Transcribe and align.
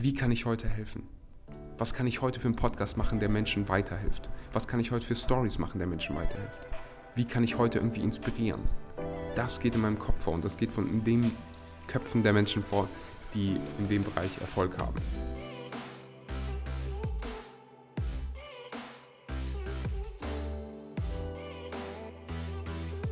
wie 0.00 0.14
kann 0.14 0.30
ich 0.30 0.44
heute 0.44 0.68
helfen? 0.68 1.08
Was 1.76 1.92
kann 1.92 2.06
ich 2.06 2.22
heute 2.22 2.38
für 2.38 2.46
einen 2.46 2.56
Podcast 2.56 2.96
machen, 2.96 3.18
der 3.18 3.28
Menschen 3.28 3.68
weiterhilft? 3.68 4.30
Was 4.52 4.68
kann 4.68 4.78
ich 4.78 4.92
heute 4.92 5.04
für 5.04 5.16
Stories 5.16 5.58
machen, 5.58 5.78
der 5.78 5.88
Menschen 5.88 6.14
weiterhilft? 6.14 6.68
Wie 7.16 7.24
kann 7.24 7.42
ich 7.42 7.58
heute 7.58 7.78
irgendwie 7.78 8.02
inspirieren? 8.02 8.60
Das 9.34 9.58
geht 9.58 9.74
in 9.74 9.80
meinem 9.80 9.98
Kopf 9.98 10.22
vor 10.22 10.34
und 10.34 10.44
das 10.44 10.56
geht 10.56 10.70
von 10.70 11.02
den 11.02 11.32
Köpfen 11.88 12.22
der 12.22 12.32
Menschen 12.32 12.62
vor, 12.62 12.88
die 13.34 13.56
in 13.78 13.88
dem 13.88 14.04
Bereich 14.04 14.30
Erfolg 14.40 14.78
haben. 14.78 14.94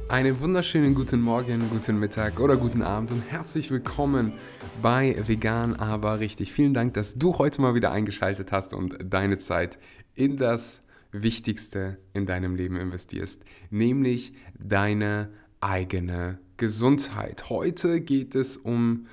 Einen 0.08 0.40
wunderschönen 0.40 0.94
guten 0.94 1.20
Morgen, 1.20 1.68
guten 1.68 1.98
Mittag 1.98 2.38
oder 2.38 2.56
guten 2.56 2.82
Abend 2.82 3.10
und 3.10 3.24
herzlich 3.28 3.72
willkommen 3.72 4.32
bei 4.80 5.16
Vegan 5.26 5.74
aber 5.74 6.20
richtig. 6.20 6.52
Vielen 6.52 6.74
Dank, 6.74 6.94
dass 6.94 7.16
du 7.16 7.36
heute 7.38 7.60
mal 7.60 7.74
wieder 7.74 7.90
eingeschaltet 7.90 8.52
hast 8.52 8.72
und 8.72 8.96
deine 9.02 9.38
Zeit 9.38 9.80
in 10.14 10.36
das 10.36 10.84
Wichtigste 11.10 11.96
in 12.12 12.24
deinem 12.24 12.54
Leben 12.54 12.76
investierst, 12.76 13.42
nämlich 13.70 14.32
deine 14.56 15.30
eigene 15.60 16.38
Gesundheit. 16.56 17.50
Heute 17.50 18.00
geht 18.00 18.36
es 18.36 18.56
um 18.56 19.08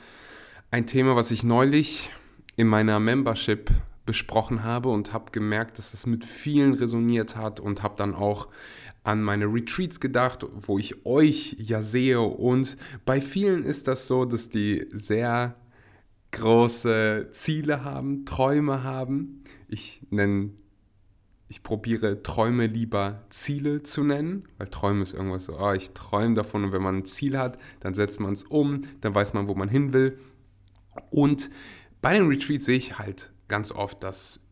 ein 0.69 0.85
Thema, 0.85 1.15
was 1.15 1.31
ich 1.31 1.43
neulich 1.43 2.11
in 2.55 2.67
meiner 2.67 2.99
Membership 2.99 3.71
besprochen 4.05 4.63
habe 4.63 4.89
und 4.89 5.11
habe 5.11 5.31
gemerkt, 5.31 5.79
dass 5.79 5.91
das 5.91 6.05
mit 6.05 6.23
vielen 6.23 6.73
resoniert 6.73 7.35
hat 7.35 7.59
und 7.59 7.81
habe 7.81 7.95
dann 7.97 8.13
auch 8.13 8.47
an 9.03 9.21
meine 9.21 9.45
Retreats 9.45 9.99
gedacht, 9.99 10.45
wo 10.53 10.79
ich 10.79 11.05
euch 11.05 11.55
ja 11.59 11.81
sehe. 11.81 12.21
Und 12.21 12.77
bei 13.05 13.21
vielen 13.21 13.63
ist 13.63 13.87
das 13.87 14.07
so, 14.07 14.25
dass 14.25 14.49
die 14.49 14.87
sehr 14.91 15.55
große 16.31 17.29
Ziele 17.31 17.83
haben, 17.83 18.25
Träume 18.25 18.83
haben. 18.83 19.43
Ich 19.67 20.01
nenne, 20.09 20.51
ich 21.47 21.61
probiere 21.61 22.23
Träume 22.23 22.67
lieber 22.67 23.25
Ziele 23.29 23.83
zu 23.83 24.03
nennen, 24.03 24.47
weil 24.57 24.69
Träume 24.69 25.03
ist 25.03 25.13
irgendwas 25.13 25.45
so, 25.45 25.59
oh, 25.59 25.73
ich 25.73 25.91
träume 25.91 26.35
davon 26.35 26.63
und 26.63 26.71
wenn 26.71 26.81
man 26.81 26.97
ein 26.97 27.05
Ziel 27.05 27.37
hat, 27.37 27.59
dann 27.81 27.93
setzt 27.93 28.19
man 28.19 28.33
es 28.33 28.43
um, 28.43 28.81
dann 29.01 29.13
weiß 29.13 29.33
man, 29.33 29.47
wo 29.47 29.53
man 29.53 29.69
hin 29.69 29.93
will. 29.93 30.17
Und 31.11 31.49
bei 32.01 32.17
den 32.17 32.27
Retreats 32.27 32.65
sehe 32.65 32.77
ich 32.77 32.97
halt 32.97 33.31
ganz 33.47 33.71
oft, 33.71 34.01
dass 34.03 34.42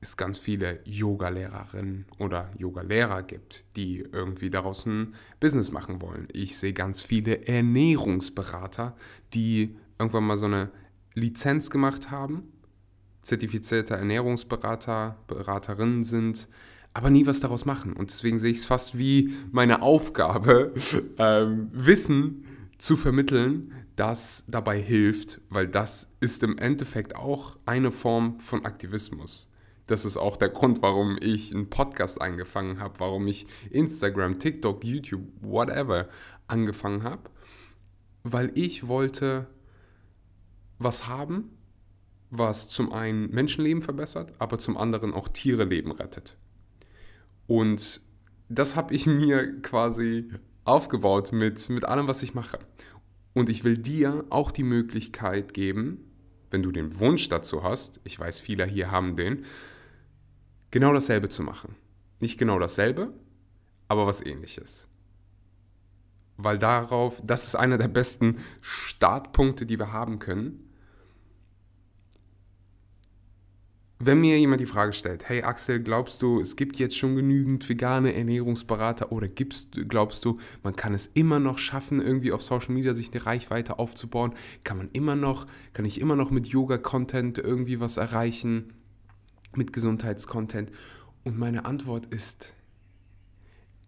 es 0.00 0.16
ganz 0.16 0.38
viele 0.38 0.80
Yoga-Lehrerinnen 0.84 2.06
oder 2.18 2.50
Yoga-Lehrer 2.56 3.22
gibt, 3.22 3.64
die 3.76 3.98
irgendwie 4.12 4.50
daraus 4.50 4.86
ein 4.86 5.14
Business 5.40 5.72
machen 5.72 6.00
wollen. 6.00 6.28
Ich 6.32 6.56
sehe 6.56 6.72
ganz 6.72 7.02
viele 7.02 7.46
Ernährungsberater, 7.46 8.96
die 9.34 9.76
irgendwann 9.98 10.24
mal 10.24 10.36
so 10.36 10.46
eine 10.46 10.70
Lizenz 11.14 11.70
gemacht 11.70 12.10
haben, 12.10 12.52
zertifizierte 13.22 13.94
Ernährungsberater, 13.94 15.18
Beraterinnen 15.26 16.04
sind, 16.04 16.48
aber 16.94 17.10
nie 17.10 17.26
was 17.26 17.40
daraus 17.40 17.64
machen. 17.64 17.92
Und 17.92 18.10
deswegen 18.10 18.38
sehe 18.38 18.52
ich 18.52 18.58
es 18.58 18.66
fast 18.66 18.98
wie 18.98 19.34
meine 19.50 19.82
Aufgabe, 19.82 20.72
ähm, 21.18 21.70
Wissen 21.72 22.44
zu 22.78 22.96
vermitteln, 22.96 23.72
das 23.96 24.44
dabei 24.46 24.80
hilft, 24.80 25.40
weil 25.50 25.66
das 25.66 26.08
ist 26.20 26.44
im 26.44 26.56
Endeffekt 26.56 27.16
auch 27.16 27.56
eine 27.66 27.90
Form 27.90 28.38
von 28.38 28.64
Aktivismus. 28.64 29.50
Das 29.88 30.04
ist 30.04 30.18
auch 30.18 30.36
der 30.36 30.50
Grund, 30.50 30.82
warum 30.82 31.16
ich 31.18 31.52
einen 31.52 31.70
Podcast 31.70 32.20
angefangen 32.20 32.78
habe, 32.78 33.00
warum 33.00 33.26
ich 33.26 33.46
Instagram, 33.70 34.38
TikTok, 34.38 34.84
YouTube, 34.84 35.22
whatever 35.40 36.08
angefangen 36.46 37.02
habe. 37.02 37.30
Weil 38.22 38.52
ich 38.54 38.86
wollte 38.86 39.46
was 40.78 41.08
haben, 41.08 41.56
was 42.28 42.68
zum 42.68 42.92
einen 42.92 43.30
Menschenleben 43.30 43.82
verbessert, 43.82 44.34
aber 44.38 44.58
zum 44.58 44.76
anderen 44.76 45.14
auch 45.14 45.26
Tiereleben 45.26 45.92
rettet. 45.92 46.36
Und 47.46 48.02
das 48.50 48.76
habe 48.76 48.94
ich 48.94 49.06
mir 49.06 49.62
quasi 49.62 50.28
aufgebaut 50.64 51.32
mit, 51.32 51.66
mit 51.70 51.86
allem, 51.86 52.08
was 52.08 52.22
ich 52.22 52.34
mache. 52.34 52.58
Und 53.32 53.48
ich 53.48 53.64
will 53.64 53.78
dir 53.78 54.26
auch 54.28 54.50
die 54.50 54.64
Möglichkeit 54.64 55.54
geben, 55.54 56.04
wenn 56.50 56.62
du 56.62 56.72
den 56.72 57.00
Wunsch 57.00 57.30
dazu 57.30 57.62
hast, 57.62 58.00
ich 58.04 58.20
weiß, 58.20 58.38
viele 58.38 58.66
hier 58.66 58.90
haben 58.90 59.16
den, 59.16 59.46
genau 60.70 60.92
dasselbe 60.92 61.28
zu 61.28 61.42
machen. 61.42 61.74
Nicht 62.20 62.38
genau 62.38 62.58
dasselbe, 62.58 63.12
aber 63.88 64.06
was 64.06 64.24
ähnliches. 64.24 64.88
Weil 66.36 66.58
darauf, 66.58 67.20
das 67.24 67.46
ist 67.46 67.54
einer 67.56 67.78
der 67.78 67.88
besten 67.88 68.38
Startpunkte, 68.60 69.66
die 69.66 69.78
wir 69.78 69.92
haben 69.92 70.18
können. 70.18 70.68
Wenn 74.00 74.20
mir 74.20 74.38
jemand 74.38 74.60
die 74.60 74.66
Frage 74.66 74.92
stellt, 74.92 75.28
hey 75.28 75.42
Axel, 75.42 75.82
glaubst 75.82 76.22
du, 76.22 76.38
es 76.38 76.54
gibt 76.54 76.76
jetzt 76.76 76.96
schon 76.96 77.16
genügend 77.16 77.68
vegane 77.68 78.14
Ernährungsberater 78.14 79.10
oder 79.10 79.26
gibst, 79.26 79.72
glaubst 79.88 80.24
du, 80.24 80.38
man 80.62 80.76
kann 80.76 80.94
es 80.94 81.10
immer 81.14 81.40
noch 81.40 81.58
schaffen, 81.58 82.00
irgendwie 82.00 82.30
auf 82.30 82.40
Social 82.40 82.74
Media 82.74 82.94
sich 82.94 83.12
eine 83.12 83.26
Reichweite 83.26 83.80
aufzubauen? 83.80 84.34
Kann 84.62 84.76
man 84.76 84.88
immer 84.92 85.16
noch, 85.16 85.48
kann 85.72 85.84
ich 85.84 86.00
immer 86.00 86.14
noch 86.14 86.30
mit 86.30 86.46
Yoga-Content 86.46 87.38
irgendwie 87.38 87.80
was 87.80 87.96
erreichen? 87.96 88.72
Mit 89.56 89.72
Gesundheitscontent? 89.72 90.70
Und 91.24 91.38
meine 91.38 91.64
Antwort 91.64 92.06
ist 92.06 92.54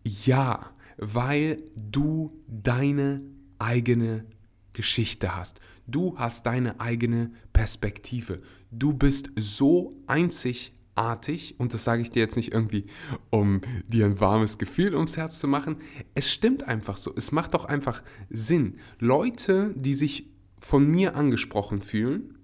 ja, 0.04 0.70
weil 0.96 1.62
du 1.74 2.42
deine 2.46 3.22
eigene 3.58 4.24
Geschichte 4.72 5.36
hast. 5.36 5.60
Du 5.86 6.16
hast 6.18 6.46
deine 6.46 6.80
eigene 6.80 7.32
Perspektive. 7.52 8.38
Du 8.70 8.94
bist 8.94 9.30
so 9.36 9.90
einzigartig 10.06 11.56
und 11.58 11.74
das 11.74 11.84
sage 11.84 12.02
ich 12.02 12.10
dir 12.10 12.20
jetzt 12.20 12.36
nicht 12.36 12.52
irgendwie, 12.52 12.86
um 13.30 13.60
dir 13.88 14.06
ein 14.06 14.20
warmes 14.20 14.58
Gefühl 14.58 14.94
ums 14.94 15.16
Herz 15.16 15.40
zu 15.40 15.48
machen. 15.48 15.78
Es 16.14 16.30
stimmt 16.30 16.62
einfach 16.68 16.96
so. 16.96 17.12
Es 17.16 17.32
macht 17.32 17.54
doch 17.54 17.64
einfach 17.64 18.02
Sinn. 18.28 18.76
Leute, 18.98 19.74
die 19.76 19.94
sich 19.94 20.30
von 20.58 20.86
mir 20.86 21.16
angesprochen 21.16 21.80
fühlen, 21.80 22.38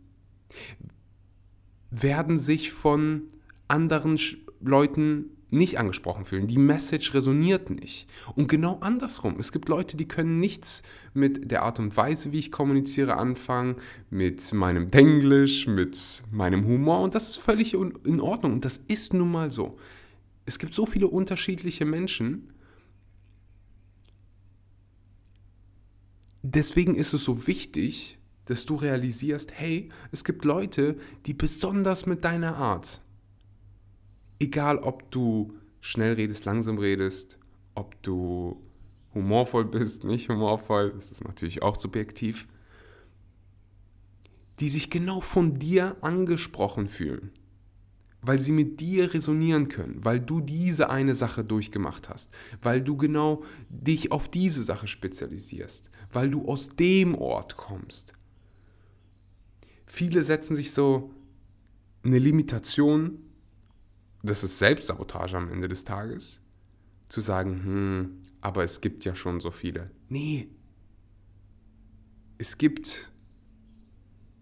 werden 1.90 2.38
sich 2.38 2.72
von 2.72 3.22
anderen 3.68 4.18
Leuten 4.60 5.36
nicht 5.50 5.78
angesprochen 5.78 6.24
fühlen. 6.24 6.46
Die 6.46 6.58
Message 6.58 7.14
resoniert 7.14 7.70
nicht. 7.70 8.08
Und 8.34 8.48
genau 8.48 8.78
andersrum. 8.80 9.36
Es 9.38 9.52
gibt 9.52 9.68
Leute, 9.68 9.96
die 9.96 10.08
können 10.08 10.40
nichts 10.40 10.82
mit 11.14 11.50
der 11.50 11.62
Art 11.62 11.78
und 11.78 11.96
Weise, 11.96 12.32
wie 12.32 12.38
ich 12.38 12.50
kommuniziere, 12.50 13.16
anfangen, 13.16 13.76
mit 14.10 14.52
meinem 14.52 14.90
Denglisch, 14.90 15.66
mit 15.66 16.24
meinem 16.32 16.66
Humor. 16.66 17.00
Und 17.00 17.14
das 17.14 17.28
ist 17.28 17.36
völlig 17.36 17.74
in 17.74 18.20
Ordnung. 18.20 18.54
Und 18.54 18.64
das 18.64 18.76
ist 18.76 19.14
nun 19.14 19.30
mal 19.30 19.50
so. 19.50 19.78
Es 20.46 20.58
gibt 20.58 20.74
so 20.74 20.84
viele 20.84 21.08
unterschiedliche 21.08 21.84
Menschen. 21.84 22.52
Deswegen 26.42 26.94
ist 26.94 27.12
es 27.12 27.24
so 27.24 27.46
wichtig, 27.46 28.15
dass 28.46 28.64
du 28.64 28.76
realisierst, 28.76 29.52
hey, 29.52 29.90
es 30.10 30.24
gibt 30.24 30.44
Leute, 30.44 30.96
die 31.26 31.34
besonders 31.34 32.06
mit 32.06 32.24
deiner 32.24 32.56
Art, 32.56 33.02
egal 34.38 34.78
ob 34.78 35.10
du 35.10 35.52
schnell 35.80 36.14
redest, 36.14 36.44
langsam 36.44 36.78
redest, 36.78 37.38
ob 37.74 38.00
du 38.02 38.62
humorvoll 39.14 39.64
bist, 39.64 40.04
nicht 40.04 40.28
humorvoll, 40.28 40.92
das 40.92 41.12
ist 41.12 41.24
natürlich 41.24 41.62
auch 41.62 41.76
subjektiv, 41.76 42.46
die 44.60 44.68
sich 44.68 44.90
genau 44.90 45.20
von 45.20 45.58
dir 45.58 45.96
angesprochen 46.00 46.88
fühlen, 46.88 47.32
weil 48.22 48.38
sie 48.38 48.52
mit 48.52 48.80
dir 48.80 49.12
resonieren 49.12 49.68
können, 49.68 50.04
weil 50.04 50.20
du 50.20 50.40
diese 50.40 50.88
eine 50.90 51.14
Sache 51.14 51.44
durchgemacht 51.44 52.08
hast, 52.08 52.30
weil 52.62 52.80
du 52.80 52.96
genau 52.96 53.42
dich 53.68 54.12
auf 54.12 54.28
diese 54.28 54.62
Sache 54.62 54.86
spezialisierst, 54.86 55.90
weil 56.12 56.30
du 56.30 56.46
aus 56.46 56.70
dem 56.70 57.14
Ort 57.14 57.56
kommst, 57.56 58.14
Viele 59.86 60.22
setzen 60.22 60.56
sich 60.56 60.72
so 60.72 61.10
eine 62.02 62.18
Limitation, 62.18 63.18
das 64.22 64.44
ist 64.44 64.58
Selbstsabotage 64.58 65.36
am 65.36 65.50
Ende 65.50 65.68
des 65.68 65.84
Tages, 65.84 66.40
zu 67.08 67.20
sagen, 67.20 67.62
hm, 67.64 68.22
aber 68.40 68.64
es 68.64 68.80
gibt 68.80 69.04
ja 69.04 69.14
schon 69.14 69.40
so 69.40 69.50
viele. 69.50 69.90
Nee. 70.08 70.48
Es 72.38 72.58
gibt 72.58 73.10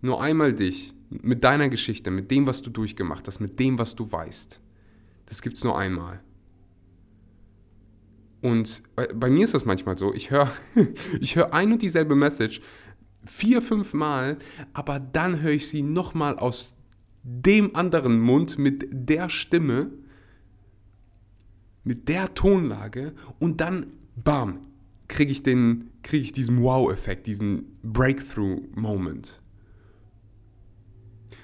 nur 0.00 0.20
einmal 0.20 0.52
dich 0.52 0.92
mit 1.08 1.44
deiner 1.44 1.68
Geschichte, 1.68 2.10
mit 2.10 2.30
dem, 2.30 2.46
was 2.46 2.62
du 2.62 2.70
durchgemacht 2.70 3.26
hast, 3.28 3.40
mit 3.40 3.58
dem, 3.60 3.78
was 3.78 3.94
du 3.94 4.10
weißt. 4.10 4.60
Das 5.26 5.42
gibt 5.42 5.56
es 5.56 5.64
nur 5.64 5.78
einmal. 5.78 6.22
Und 8.42 8.82
bei, 8.94 9.06
bei, 9.06 9.30
mir 9.30 9.44
ist 9.44 9.54
das 9.54 9.64
manchmal 9.64 9.96
so, 9.96 10.12
ich 10.12 10.30
höre 10.30 10.52
ich 11.20 11.36
hör 11.36 11.54
ein 11.54 11.72
und 11.72 11.80
dieselbe 11.80 12.14
Message 12.14 12.60
vier, 13.24 13.62
fünf 13.62 13.94
Mal, 13.94 14.38
aber 14.72 15.00
dann 15.00 15.40
höre 15.40 15.52
ich 15.52 15.68
sie 15.68 15.82
nochmal 15.82 16.38
aus 16.38 16.76
dem 17.22 17.74
anderen 17.74 18.20
Mund 18.20 18.58
mit 18.58 18.86
der 18.92 19.28
Stimme, 19.28 19.90
mit 21.82 22.08
der 22.08 22.34
Tonlage 22.34 23.12
und 23.38 23.60
dann, 23.60 23.86
bam, 24.16 24.66
kriege 25.08 25.32
ich, 25.32 25.42
krieg 25.42 26.22
ich 26.22 26.32
diesen 26.32 26.62
Wow-Effekt, 26.62 27.26
diesen 27.26 27.78
Breakthrough-Moment. 27.82 29.40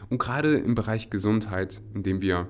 Und 0.08 0.18
gerade 0.18 0.56
im 0.56 0.74
Bereich 0.74 1.08
Gesundheit, 1.08 1.80
in 1.94 2.02
dem 2.02 2.20
wir 2.20 2.48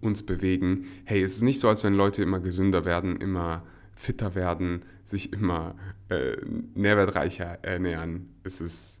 uns 0.00 0.24
bewegen, 0.24 0.86
hey, 1.04 1.22
es 1.22 1.36
ist 1.36 1.42
nicht 1.42 1.60
so, 1.60 1.68
als 1.68 1.84
wenn 1.84 1.94
Leute 1.94 2.22
immer 2.22 2.40
gesünder 2.40 2.84
werden, 2.84 3.16
immer 3.16 3.64
fitter 3.94 4.34
werden, 4.34 4.84
sich 5.04 5.32
immer 5.32 5.76
äh, 6.08 6.36
nährwertreicher 6.74 7.64
ernähren. 7.64 8.34
Es 8.42 8.60
ist 8.60 9.00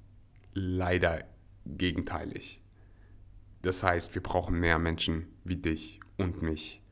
leider 0.52 1.24
gegenteilig. 1.66 2.60
Das 3.62 3.82
heißt, 3.82 4.14
wir 4.14 4.22
brauchen 4.22 4.60
mehr 4.60 4.78
Menschen 4.78 5.26
wie 5.44 5.56
dich 5.56 6.00
und 6.16 6.42
mich, 6.42 6.82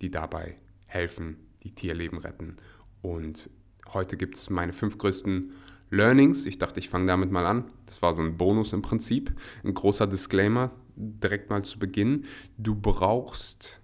die 0.00 0.10
dabei 0.10 0.56
helfen, 0.86 1.36
die 1.62 1.74
Tierleben 1.74 2.18
retten. 2.18 2.56
Und 3.02 3.50
heute 3.92 4.16
gibt 4.16 4.36
es 4.36 4.50
meine 4.50 4.72
fünf 4.72 4.98
größten 4.98 5.52
Learnings. 5.90 6.46
Ich 6.46 6.58
dachte, 6.58 6.78
ich 6.78 6.88
fange 6.88 7.06
damit 7.06 7.30
mal 7.30 7.46
an. 7.46 7.70
Das 7.86 8.00
war 8.00 8.14
so 8.14 8.22
ein 8.22 8.36
Bonus 8.36 8.72
im 8.72 8.82
Prinzip. 8.82 9.32
Ein 9.64 9.74
großer 9.74 10.06
Disclaimer 10.06 10.70
direkt 10.96 11.50
mal 11.50 11.64
zu 11.64 11.78
Beginn. 11.78 12.24
Du 12.56 12.74
brauchst 12.74 13.80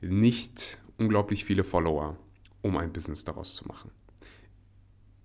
nicht 0.00 0.78
unglaublich 0.98 1.44
viele 1.44 1.64
Follower, 1.64 2.18
um 2.68 2.76
ein 2.76 2.92
Business 2.92 3.24
daraus 3.24 3.56
zu 3.56 3.66
machen. 3.66 3.90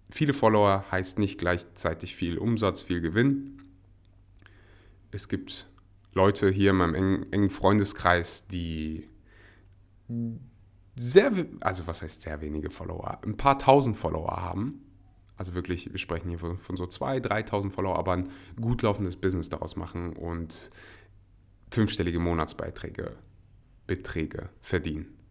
Viele 0.10 0.34
Follower 0.34 0.86
heißt 0.92 1.20
nicht 1.20 1.38
gleichzeitig 1.38 2.16
viel 2.16 2.38
Umsatz, 2.38 2.82
viel 2.82 3.02
Gewinn. 3.02 3.62
Es 5.12 5.28
gibt 5.28 5.68
Leute 6.14 6.50
hier 6.50 6.72
in 6.72 6.78
meinem 6.78 7.26
engen, 7.32 7.50
Freundeskreis, 7.50 8.48
die 8.48 9.06
sehr, 10.96 11.32
also 11.62 11.88
was 11.88 12.02
heißt 12.02 12.22
sehr 12.22 12.42
wenige 12.42 12.70
Follower, 12.70 13.20
ein 13.24 13.38
paar 13.38 13.58
tausend 13.58 13.98
Follower 13.98 14.42
haben. 14.42 14.82
Also 15.36 15.56
wirklich, 15.56 15.92
wir 15.92 15.98
sprechen 15.98 16.30
hier 16.30 16.38
von, 16.38 16.58
von 16.58 16.78
so 16.78 16.84
2.000, 16.84 17.28
3.000 17.28 17.72
Follower, 17.72 17.98
aber 17.98 18.14
ein 18.14 18.30
gut 18.62 18.84
laufendes 18.84 19.16
Business 19.16 19.50
daraus 19.50 19.76
machen 19.76 20.14
und 20.14 20.70
fünfstellige 21.72 22.20
Monatsbeiträge, 22.20 23.18
Beträge 23.88 24.46
verdienen. 24.62 25.23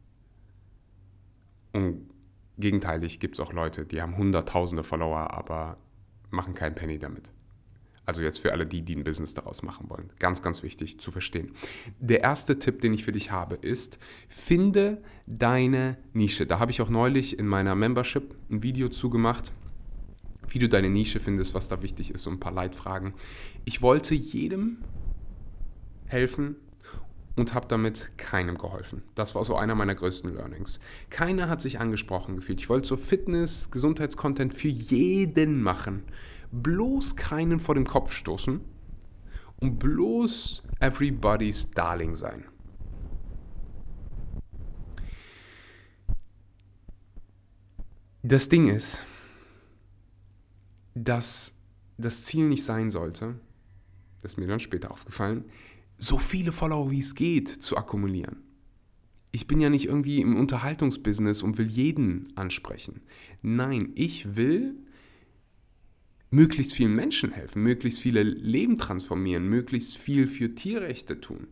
Und 1.73 2.11
gegenteilig 2.59 3.21
gibt 3.21 3.35
es 3.37 3.41
auch 3.41 3.53
Leute, 3.53 3.85
die 3.87 4.03
haben 4.03 4.17
hunderttausende 4.17 4.83
Follower, 4.83 5.33
aber 5.33 5.77
machen 6.31 6.55
keinen 6.55 6.75
Penny 6.75 6.99
damit. 6.99 7.31
Also 8.05 8.21
jetzt 8.23 8.39
für 8.39 8.53
alle 8.53 8.67
die, 8.67 8.83
die 8.83 8.97
ein 8.97 9.05
Business 9.05 9.35
daraus 9.35 9.63
machen 9.63 9.89
wollen. 9.89 10.11
Ganz, 10.19 10.43
ganz 10.43 10.63
wichtig 10.63 10.99
zu 10.99 11.13
verstehen. 11.13 11.53
Der 12.01 12.21
erste 12.21 12.59
Tipp, 12.59 12.81
den 12.81 12.93
ich 12.93 13.05
für 13.05 13.13
dich 13.13 13.31
habe, 13.31 13.55
ist, 13.55 13.99
finde 14.29 15.01
deine 15.27 15.97
Nische. 16.13 16.47
Da 16.47 16.59
habe 16.59 16.73
ich 16.73 16.83
auch 16.83 16.89
neulich 16.89 17.39
in 17.39 17.47
meiner 17.47 17.77
Membership 17.77 18.35
ein 18.51 18.63
Video 18.63 18.89
zugemacht, 18.89 19.53
wie 20.49 20.59
du 20.59 20.69
deine 20.69 20.91
Nische 20.91 21.21
findest, 21.21 21.55
was 21.55 21.69
da 21.69 21.81
wichtig 21.81 22.11
ist, 22.11 22.25
so 22.25 22.31
ein 22.31 22.41
paar 22.41 22.53
Leitfragen. 22.53 23.15
Ich 23.65 23.83
wollte 23.83 24.15
jedem 24.15 24.79
helfen, 26.07 26.57
und 27.37 27.55
habe 27.55 27.67
damit 27.69 28.11
keinem 28.19 28.59
geholfen. 28.59 29.03
Das 29.15 29.35
war 29.35 29.45
so 29.45 29.57
einer 29.57 29.75
meiner 29.75 29.95
größten 29.95 30.35
Learnings. 30.35 30.81
Keiner 31.11 31.49
hat 31.49 31.63
sich 31.63 31.81
angesprochen 31.81 32.37
gefühlt. 32.37 32.61
Ich 32.61 32.69
wollte 32.69 32.89
so 32.89 32.97
Fitness, 32.97 33.71
Gesundheitscontent 33.71 34.55
für 34.55 34.69
jeden 34.69 35.63
machen. 35.63 36.05
Bloß 36.51 37.17
keinen 37.17 37.61
vor 37.61 37.75
den 37.75 37.87
Kopf 37.87 38.13
stoßen 38.13 38.61
und 39.61 39.79
bloß 39.79 40.63
everybody's 40.81 41.71
Darling 41.71 42.15
sein. 42.15 42.45
Das 48.25 48.49
Ding 48.49 48.69
ist, 48.69 49.03
dass 50.95 51.57
das 51.97 52.25
Ziel 52.25 52.49
nicht 52.49 52.65
sein 52.65 52.91
sollte, 52.91 53.35
das 54.21 54.33
ist 54.33 54.39
mir 54.39 54.47
dann 54.47 54.61
später 54.61 54.91
aufgefallen, 54.91 55.45
so 56.03 56.19
viele 56.19 56.51
Follower 56.51 56.91
wie 56.91 56.99
es 56.99 57.15
geht 57.15 57.47
zu 57.47 57.77
akkumulieren. 57.77 58.43
Ich 59.31 59.47
bin 59.47 59.61
ja 59.61 59.71
nicht 59.71 59.87
irgendwie 59.87 60.21
im 60.21 60.37
Unterhaltungsbusiness 60.37 61.43
und 61.43 61.59
will 61.59 61.69
jeden 61.69 62.37
ansprechen. 62.37 63.03
Nein, 63.41 63.93
ich 63.95 64.35
will 64.35 64.75
möglichst 66.31 66.75
vielen 66.75 66.97
Menschen 66.97 67.31
helfen, 67.31 67.63
möglichst 67.63 68.01
viele 68.01 68.25
Leben 68.25 68.79
transformieren, 68.79 69.49
möglichst 69.49 69.97
viel 69.97 70.27
für 70.27 70.57
Tierrechte 70.57 71.21
tun. 71.21 71.47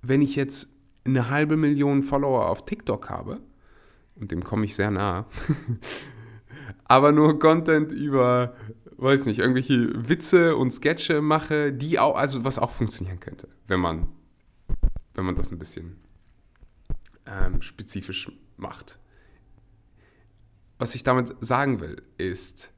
Wenn 0.00 0.22
ich 0.22 0.34
jetzt 0.34 0.68
eine 1.04 1.28
halbe 1.28 1.58
Million 1.58 2.02
Follower 2.02 2.48
auf 2.48 2.64
TikTok 2.64 3.10
habe, 3.10 3.42
und 4.14 4.30
dem 4.30 4.42
komme 4.44 4.64
ich 4.64 4.76
sehr 4.76 4.90
nah, 4.90 5.28
aber 6.84 7.12
nur 7.12 7.38
Content 7.38 7.92
über 7.92 8.54
weiß 8.96 9.26
nicht, 9.26 9.38
irgendwelche 9.38 10.08
Witze 10.08 10.56
und 10.56 10.70
Sketche 10.70 11.20
mache, 11.20 11.72
die 11.72 11.98
auch, 11.98 12.16
also 12.16 12.44
was 12.44 12.58
auch 12.58 12.70
funktionieren 12.70 13.20
könnte, 13.20 13.48
wenn 13.66 13.80
man, 13.80 14.08
wenn 15.14 15.24
man 15.24 15.36
das 15.36 15.50
ein 15.50 15.58
bisschen 15.58 15.96
ähm, 17.26 17.62
spezifisch 17.62 18.30
macht. 18.56 18.98
Was 20.78 20.94
ich 20.94 21.02
damit 21.02 21.34
sagen 21.40 21.80
will, 21.80 22.02
ist, 22.18 22.72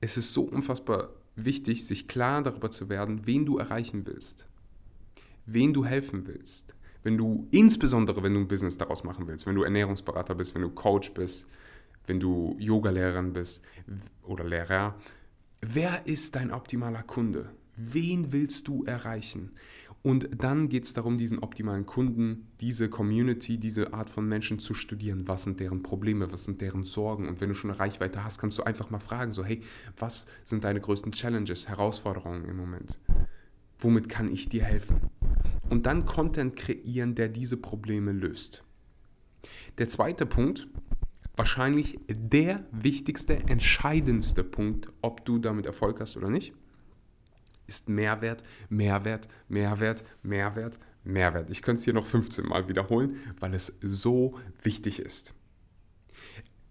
es 0.00 0.16
ist 0.16 0.32
so 0.32 0.42
unfassbar 0.42 1.10
wichtig, 1.34 1.86
sich 1.86 2.08
klar 2.08 2.42
darüber 2.42 2.70
zu 2.70 2.88
werden, 2.88 3.26
wen 3.26 3.46
du 3.46 3.58
erreichen 3.58 4.06
willst, 4.06 4.46
wen 5.46 5.72
du 5.72 5.84
helfen 5.84 6.26
willst. 6.26 6.74
Wenn 7.02 7.16
du, 7.16 7.46
insbesondere 7.52 8.22
wenn 8.22 8.34
du 8.34 8.40
ein 8.40 8.48
Business 8.48 8.76
daraus 8.76 9.04
machen 9.04 9.26
willst, 9.28 9.46
wenn 9.46 9.54
du 9.54 9.62
Ernährungsberater 9.62 10.34
bist, 10.34 10.54
wenn 10.54 10.62
du 10.62 10.70
Coach 10.70 11.12
bist, 11.14 11.46
wenn 12.08 12.20
du 12.20 12.56
Yoga-Lehrerin 12.58 13.32
bist 13.32 13.62
oder 14.22 14.44
Lehrer, 14.44 14.94
wer 15.60 16.06
ist 16.06 16.36
dein 16.36 16.50
optimaler 16.50 17.02
Kunde? 17.02 17.50
Wen 17.76 18.32
willst 18.32 18.66
du 18.66 18.84
erreichen? 18.84 19.52
Und 20.02 20.42
dann 20.42 20.68
geht 20.68 20.84
es 20.84 20.92
darum, 20.92 21.18
diesen 21.18 21.40
optimalen 21.40 21.84
Kunden, 21.84 22.48
diese 22.60 22.88
Community, 22.88 23.58
diese 23.58 23.92
Art 23.92 24.10
von 24.10 24.26
Menschen 24.28 24.58
zu 24.58 24.72
studieren. 24.72 25.26
Was 25.26 25.42
sind 25.42 25.58
deren 25.60 25.82
Probleme, 25.82 26.30
was 26.32 26.44
sind 26.44 26.60
deren 26.60 26.84
Sorgen? 26.84 27.28
Und 27.28 27.40
wenn 27.40 27.48
du 27.48 27.54
schon 27.54 27.70
eine 27.70 27.80
Reichweite 27.80 28.24
hast, 28.24 28.38
kannst 28.38 28.58
du 28.58 28.62
einfach 28.62 28.90
mal 28.90 29.00
fragen, 29.00 29.32
so 29.32 29.44
hey, 29.44 29.60
was 29.98 30.26
sind 30.44 30.64
deine 30.64 30.80
größten 30.80 31.12
Challenges, 31.12 31.68
Herausforderungen 31.68 32.44
im 32.44 32.56
Moment? 32.56 32.98
Womit 33.80 34.08
kann 34.08 34.32
ich 34.32 34.48
dir 34.48 34.64
helfen? 34.64 35.10
Und 35.68 35.86
dann 35.86 36.06
Content 36.06 36.56
kreieren, 36.56 37.14
der 37.14 37.28
diese 37.28 37.56
Probleme 37.56 38.12
löst. 38.12 38.64
Der 39.78 39.88
zweite 39.88 40.26
Punkt, 40.26 40.68
wahrscheinlich 41.38 41.98
der 42.08 42.64
wichtigste, 42.72 43.36
entscheidendste 43.48 44.44
Punkt, 44.44 44.88
ob 45.00 45.24
du 45.24 45.38
damit 45.38 45.66
Erfolg 45.66 46.00
hast 46.00 46.16
oder 46.16 46.28
nicht, 46.28 46.52
ist 47.66 47.88
Mehrwert, 47.88 48.42
Mehrwert, 48.68 49.28
Mehrwert, 49.48 50.04
Mehrwert, 50.22 50.78
Mehrwert. 51.04 51.50
Ich 51.50 51.62
könnte 51.62 51.78
es 51.78 51.84
hier 51.84 51.94
noch 51.94 52.06
15 52.06 52.46
Mal 52.46 52.68
wiederholen, 52.68 53.16
weil 53.38 53.54
es 53.54 53.78
so 53.82 54.38
wichtig 54.62 54.98
ist. 54.98 55.34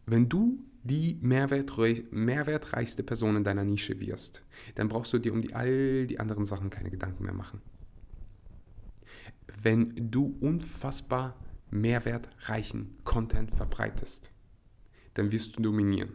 Wenn 0.06 0.27
du 0.30 0.63
die 0.84 1.18
mehrwertreichste 1.22 3.03
Person 3.03 3.36
in 3.36 3.44
deiner 3.44 3.63
Nische 3.63 4.00
wirst, 4.00 4.44
dann 4.75 4.88
brauchst 4.88 5.13
du 5.13 5.20
dir 5.20 5.34
um 5.34 5.41
die, 5.41 5.53
all 5.53 6.08
die 6.08 6.20
anderen 6.20 6.46
Sachen 6.46 6.70
keine 6.70 6.89
Gedanken 6.89 7.24
mehr 7.24 7.34
machen. 7.34 7.62
Wenn 9.62 9.94
du 9.96 10.38
unfassbar 10.39 11.36
mehrwertreichen 11.72 12.98
Content 13.03 13.53
verbreitest, 13.53 14.32
dann 15.17 15.31
wirst 15.31 15.57
du 15.57 15.62
dominieren. 15.62 16.09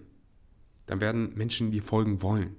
Dann 0.87 1.01
werden 1.01 1.35
Menschen 1.35 1.71
dir 1.71 1.83
folgen 1.83 2.23
wollen, 2.23 2.57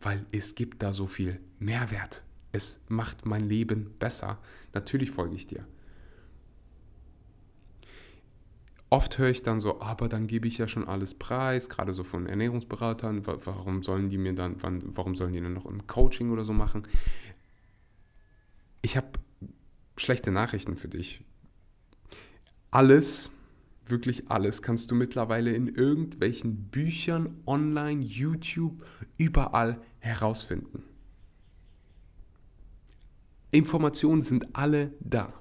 weil 0.00 0.26
es 0.32 0.54
gibt 0.54 0.82
da 0.82 0.92
so 0.92 1.06
viel 1.06 1.40
Mehrwert. 1.58 2.24
Es 2.52 2.84
macht 2.88 3.24
mein 3.24 3.48
Leben 3.48 3.94
besser. 3.98 4.38
Natürlich 4.74 5.10
folge 5.10 5.34
ich 5.34 5.46
dir. 5.46 5.66
Oft 8.90 9.16
höre 9.16 9.30
ich 9.30 9.42
dann 9.42 9.58
so, 9.58 9.80
aber 9.80 10.10
dann 10.10 10.26
gebe 10.26 10.46
ich 10.46 10.58
ja 10.58 10.68
schon 10.68 10.86
alles 10.86 11.14
preis, 11.14 11.70
gerade 11.70 11.94
so 11.94 12.04
von 12.04 12.26
Ernährungsberatern. 12.26 13.26
Warum 13.26 13.82
sollen 13.82 14.10
die 14.10 14.18
mir 14.18 14.34
dann, 14.34 14.56
warum 14.60 15.14
sollen 15.14 15.32
die 15.32 15.40
dann 15.40 15.54
noch 15.54 15.64
ein 15.64 15.86
Coaching 15.86 16.30
oder 16.30 16.44
so 16.44 16.52
machen? 16.52 16.86
Ich 18.82 18.98
habe 18.98 19.08
schlechte 19.96 20.30
Nachrichten 20.30 20.76
für 20.76 20.88
dich. 20.88 21.24
Alles, 22.70 23.30
wirklich 23.86 24.30
alles 24.30 24.62
kannst 24.62 24.90
du 24.90 24.94
mittlerweile 24.94 25.54
in 25.54 25.68
irgendwelchen 25.68 26.68
Büchern, 26.68 27.42
online, 27.46 28.02
YouTube, 28.02 28.84
überall 29.18 29.80
herausfinden. 29.98 30.84
Informationen 33.50 34.22
sind 34.22 34.56
alle 34.56 34.92
da. 35.00 35.32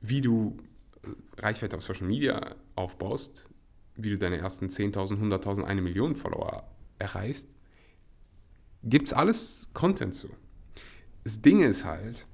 Wie 0.00 0.20
du 0.20 0.58
äh, 1.02 1.08
Reichweite 1.40 1.76
auf 1.76 1.82
Social 1.82 2.06
Media 2.06 2.56
aufbaust, 2.74 3.48
wie 3.94 4.10
du 4.10 4.18
deine 4.18 4.38
ersten 4.38 4.66
10.000, 4.66 5.18
100.000, 5.18 5.64
eine 5.64 5.80
Million 5.80 6.14
Follower 6.14 6.68
erreichst, 6.98 7.48
gibt 8.84 9.06
es 9.06 9.12
alles 9.12 9.68
Content 9.72 10.14
zu. 10.14 10.28
Das 11.24 11.40
Ding 11.40 11.60
ist 11.60 11.84
halt, 11.84 12.26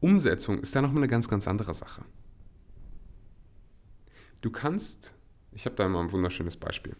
Umsetzung 0.00 0.60
ist 0.60 0.74
da 0.74 0.82
nochmal 0.82 1.02
eine 1.02 1.08
ganz, 1.08 1.28
ganz 1.28 1.48
andere 1.48 1.72
Sache. 1.72 2.04
Du 4.40 4.50
kannst, 4.50 5.14
ich 5.52 5.66
habe 5.66 5.76
da 5.76 5.86
immer 5.86 6.00
ein 6.00 6.12
wunderschönes 6.12 6.56
Beispiel. 6.56 6.96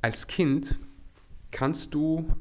Als 0.00 0.26
Kind 0.26 0.78
kannst 1.50 1.92
du 1.94 2.34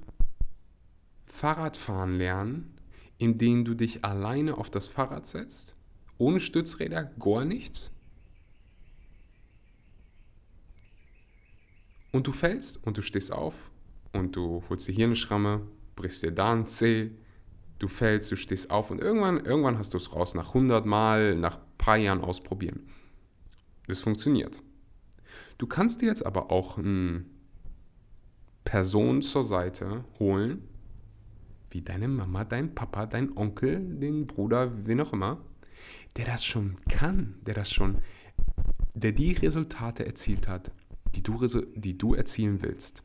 Fahrradfahren 1.26 2.16
lernen, 2.16 2.78
indem 3.18 3.66
du 3.66 3.74
dich 3.74 4.06
alleine 4.06 4.58
auf 4.58 4.70
das 4.70 4.88
Fahrrad 4.88 5.26
setzt, 5.26 5.76
ohne 6.18 6.40
Stützräder, 6.40 7.06
gar 7.20 7.46
nichts. 7.46 7.92
Und 12.12 12.28
du 12.28 12.32
fällst 12.32 12.84
und 12.86 12.98
du 12.98 13.02
stehst 13.02 13.32
auf 13.32 13.70
und 14.14 14.36
du 14.36 14.64
holst 14.70 14.88
dir 14.88 14.94
hier 14.94 15.06
eine 15.06 15.16
Schramme, 15.16 15.68
brichst 15.96 16.24
dir 16.24 16.32
da 16.32 16.54
ein 16.54 16.66
Zeh, 16.66 17.12
du 17.80 17.88
fällst, 17.88 18.32
du 18.32 18.36
stehst 18.36 18.72
auf 18.72 18.92
und 18.92 19.00
irgendwann, 19.00 19.46
irgendwann 19.46 19.78
hast 19.78 19.94
du 19.94 19.98
es 19.98 20.14
raus, 20.14 20.34
nach 20.34 20.50
100 20.50 20.86
Mal, 20.86 21.36
nach 21.36 21.58
ein 21.58 21.78
paar 21.78 21.98
Jahren 21.98 22.22
ausprobieren. 22.22 22.88
Das 23.88 24.00
funktioniert. 24.00 24.62
Du 25.58 25.68
kannst 25.68 26.02
dir 26.02 26.08
jetzt 26.08 26.26
aber 26.26 26.52
auch 26.52 26.78
eine 26.78 27.26
Person 28.64 29.22
zur 29.22 29.44
Seite 29.44 30.04
holen, 30.20 30.68
wie 31.72 31.82
deine 31.82 32.08
Mama, 32.08 32.44
dein 32.44 32.76
Papa, 32.76 33.06
dein 33.06 33.36
Onkel, 33.36 33.80
den 34.00 34.28
Bruder, 34.28 34.86
wen 34.86 35.02
auch 35.02 35.14
immer, 35.14 35.42
der 36.16 36.26
das 36.26 36.44
schon 36.46 36.76
kann, 36.90 37.36
der 37.46 37.54
das 37.54 37.72
schon, 37.72 38.00
der 38.94 39.12
die 39.12 39.34
Resultate 39.34 40.06
erzielt 40.06 40.48
hat, 40.48 40.72
die 41.16 41.24
du, 41.24 41.46
die 41.76 41.98
du 41.98 42.14
erzielen 42.14 42.62
willst. 42.62 43.04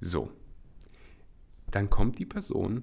So, 0.00 0.30
dann 1.70 1.90
kommt 1.90 2.18
die 2.18 2.26
Person 2.26 2.82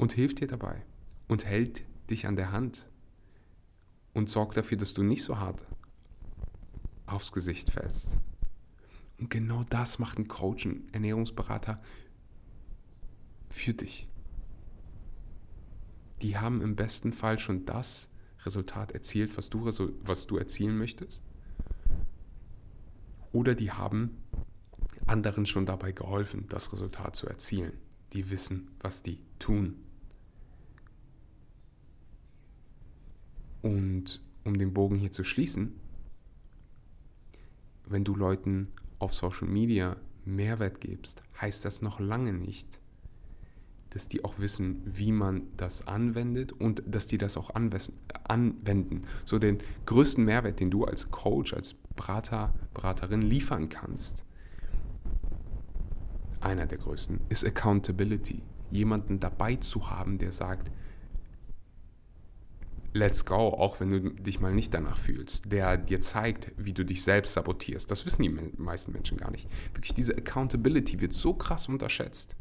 und 0.00 0.12
hilft 0.12 0.40
dir 0.40 0.46
dabei 0.46 0.82
und 1.28 1.44
hält 1.44 1.84
dich 2.08 2.26
an 2.26 2.34
der 2.34 2.52
Hand 2.52 2.88
und 4.14 4.30
sorgt 4.30 4.56
dafür, 4.56 4.78
dass 4.78 4.94
du 4.94 5.02
nicht 5.02 5.22
so 5.22 5.38
hart 5.38 5.62
aufs 7.04 7.32
Gesicht 7.32 7.70
fällst. 7.70 8.16
Und 9.18 9.28
genau 9.28 9.62
das 9.68 9.98
macht 9.98 10.18
ein 10.18 10.26
Coach, 10.26 10.64
ein 10.64 10.88
Ernährungsberater 10.92 11.82
für 13.50 13.74
dich. 13.74 14.08
Die 16.22 16.38
haben 16.38 16.62
im 16.62 16.76
besten 16.76 17.12
Fall 17.12 17.38
schon 17.38 17.66
das 17.66 18.08
Resultat 18.46 18.92
erzielt, 18.92 19.36
was 19.36 19.50
du, 19.50 19.66
was 20.00 20.26
du 20.26 20.38
erzielen 20.38 20.78
möchtest. 20.78 21.22
Oder 23.32 23.54
die 23.54 23.70
haben 23.70 24.16
anderen 25.06 25.44
schon 25.44 25.66
dabei 25.66 25.92
geholfen, 25.92 26.46
das 26.48 26.72
Resultat 26.72 27.16
zu 27.16 27.26
erzielen. 27.26 27.74
Die 28.14 28.30
wissen, 28.30 28.70
was 28.80 29.02
die 29.02 29.20
tun. 29.38 29.76
Und 33.62 34.22
um 34.44 34.58
den 34.58 34.72
Bogen 34.72 34.96
hier 34.96 35.10
zu 35.10 35.24
schließen, 35.24 35.74
wenn 37.86 38.04
du 38.04 38.14
Leuten 38.14 38.68
auf 38.98 39.12
Social 39.12 39.48
Media 39.48 39.96
Mehrwert 40.24 40.80
gibst, 40.80 41.22
heißt 41.40 41.64
das 41.64 41.82
noch 41.82 41.98
lange 41.98 42.32
nicht, 42.32 42.80
dass 43.90 44.06
die 44.08 44.24
auch 44.24 44.38
wissen, 44.38 44.82
wie 44.84 45.10
man 45.10 45.42
das 45.56 45.88
anwendet 45.88 46.52
und 46.52 46.82
dass 46.86 47.06
die 47.06 47.18
das 47.18 47.36
auch 47.36 47.50
anwenden. 48.24 49.02
So 49.24 49.38
den 49.38 49.58
größten 49.86 50.24
Mehrwert, 50.24 50.60
den 50.60 50.70
du 50.70 50.84
als 50.84 51.10
Coach, 51.10 51.52
als 51.52 51.74
Berater, 51.96 52.54
Beraterin 52.72 53.22
liefern 53.22 53.68
kannst, 53.68 54.24
einer 56.40 56.66
der 56.66 56.78
größten, 56.78 57.20
ist 57.28 57.44
Accountability. 57.44 58.42
Jemanden 58.70 59.18
dabei 59.18 59.56
zu 59.56 59.90
haben, 59.90 60.18
der 60.18 60.30
sagt, 60.30 60.70
let's 62.92 63.24
go, 63.24 63.34
auch 63.34 63.80
wenn 63.80 63.90
du 63.90 64.10
dich 64.10 64.40
mal 64.40 64.52
nicht 64.52 64.74
danach 64.74 64.98
fühlst, 64.98 65.50
der 65.50 65.76
dir 65.76 66.00
zeigt, 66.00 66.52
wie 66.56 66.72
du 66.72 66.84
dich 66.84 67.02
selbst 67.02 67.34
sabotierst. 67.34 67.90
Das 67.90 68.06
wissen 68.06 68.22
die 68.22 68.28
meisten 68.28 68.92
Menschen 68.92 69.16
gar 69.16 69.30
nicht. 69.30 69.48
Wirklich, 69.74 69.94
diese 69.94 70.16
Accountability 70.16 71.00
wird 71.00 71.12
so 71.12 71.34
krass 71.34 71.68
unterschätzt. 71.68 72.36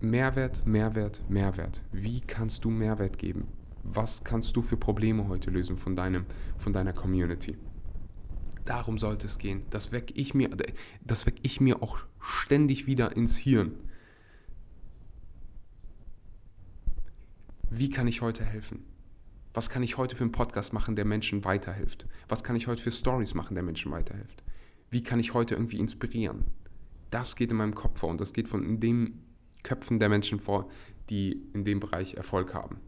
Mehrwert, 0.00 0.66
Mehrwert, 0.66 1.22
Mehrwert. 1.28 1.82
Wie 1.92 2.20
kannst 2.20 2.64
du 2.64 2.70
Mehrwert 2.70 3.18
geben? 3.18 3.48
Was 3.82 4.24
kannst 4.24 4.54
du 4.56 4.62
für 4.62 4.76
Probleme 4.76 5.26
heute 5.28 5.50
lösen 5.50 5.76
von, 5.76 5.96
deinem, 5.96 6.26
von 6.56 6.72
deiner 6.72 6.92
Community? 6.92 7.56
Darum 8.66 8.98
sollte 8.98 9.26
es 9.26 9.38
gehen. 9.38 9.62
Das 9.70 9.92
wecke 9.92 10.12
ich 10.14 10.34
mir, 10.34 10.50
das 11.02 11.24
weck 11.24 11.36
ich 11.42 11.60
mir 11.60 11.82
auch 11.82 12.00
ständig 12.20 12.86
wieder 12.86 13.16
ins 13.16 13.38
Hirn. 13.38 13.78
Wie 17.70 17.90
kann 17.90 18.08
ich 18.08 18.20
heute 18.20 18.44
helfen? 18.44 18.84
Was 19.54 19.70
kann 19.70 19.82
ich 19.82 19.96
heute 19.96 20.16
für 20.16 20.24
einen 20.24 20.32
Podcast 20.32 20.72
machen, 20.72 20.96
der 20.96 21.04
Menschen 21.04 21.44
weiterhilft? 21.44 22.06
Was 22.28 22.44
kann 22.44 22.56
ich 22.56 22.66
heute 22.66 22.82
für 22.82 22.92
Stories 22.92 23.34
machen, 23.34 23.54
der 23.54 23.62
Menschen 23.62 23.90
weiterhilft? 23.92 24.42
Wie 24.90 25.02
kann 25.02 25.20
ich 25.20 25.32
heute 25.32 25.54
irgendwie 25.54 25.78
inspirieren? 25.78 26.44
Das 27.10 27.36
geht 27.36 27.52
in 27.52 27.56
meinem 27.56 27.74
Kopf 27.74 28.00
vor 28.00 28.10
und 28.10 28.20
das 28.20 28.32
geht 28.32 28.48
von 28.48 28.80
dem 28.80 29.22
Köpfen 29.62 29.98
der 29.98 30.08
Menschen 30.08 30.40
vor, 30.40 30.68
die 31.08 31.40
in 31.54 31.64
dem 31.64 31.80
Bereich 31.80 32.14
Erfolg 32.14 32.52
haben. 32.52 32.80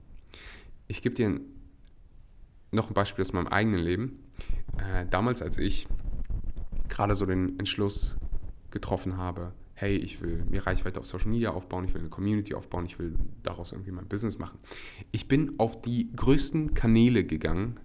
Ich 0.88 1.02
gebe 1.02 1.14
dir 1.14 1.40
noch 2.72 2.90
ein 2.90 2.94
Beispiel 2.94 3.22
aus 3.22 3.32
meinem 3.32 3.46
eigenen 3.46 3.80
Leben. 3.80 4.24
Äh, 4.78 5.06
damals, 5.10 5.42
als 5.42 5.58
ich 5.58 5.88
gerade 6.88 7.14
so 7.14 7.26
den 7.26 7.58
Entschluss 7.58 8.16
getroffen 8.70 9.16
habe, 9.16 9.52
hey, 9.74 9.96
ich 9.96 10.20
will 10.20 10.44
mir 10.50 10.66
Reichweite 10.66 10.98
auf 10.98 11.06
Social 11.06 11.28
Media 11.28 11.50
aufbauen, 11.50 11.84
ich 11.84 11.94
will 11.94 12.00
eine 12.00 12.10
Community 12.10 12.54
aufbauen, 12.54 12.84
ich 12.86 12.98
will 12.98 13.14
daraus 13.42 13.72
irgendwie 13.72 13.92
mein 13.92 14.08
Business 14.08 14.38
machen. 14.38 14.58
Ich 15.12 15.28
bin 15.28 15.54
auf 15.58 15.80
die 15.80 16.10
größten 16.16 16.74
Kanäle 16.74 17.24
gegangen. 17.24 17.78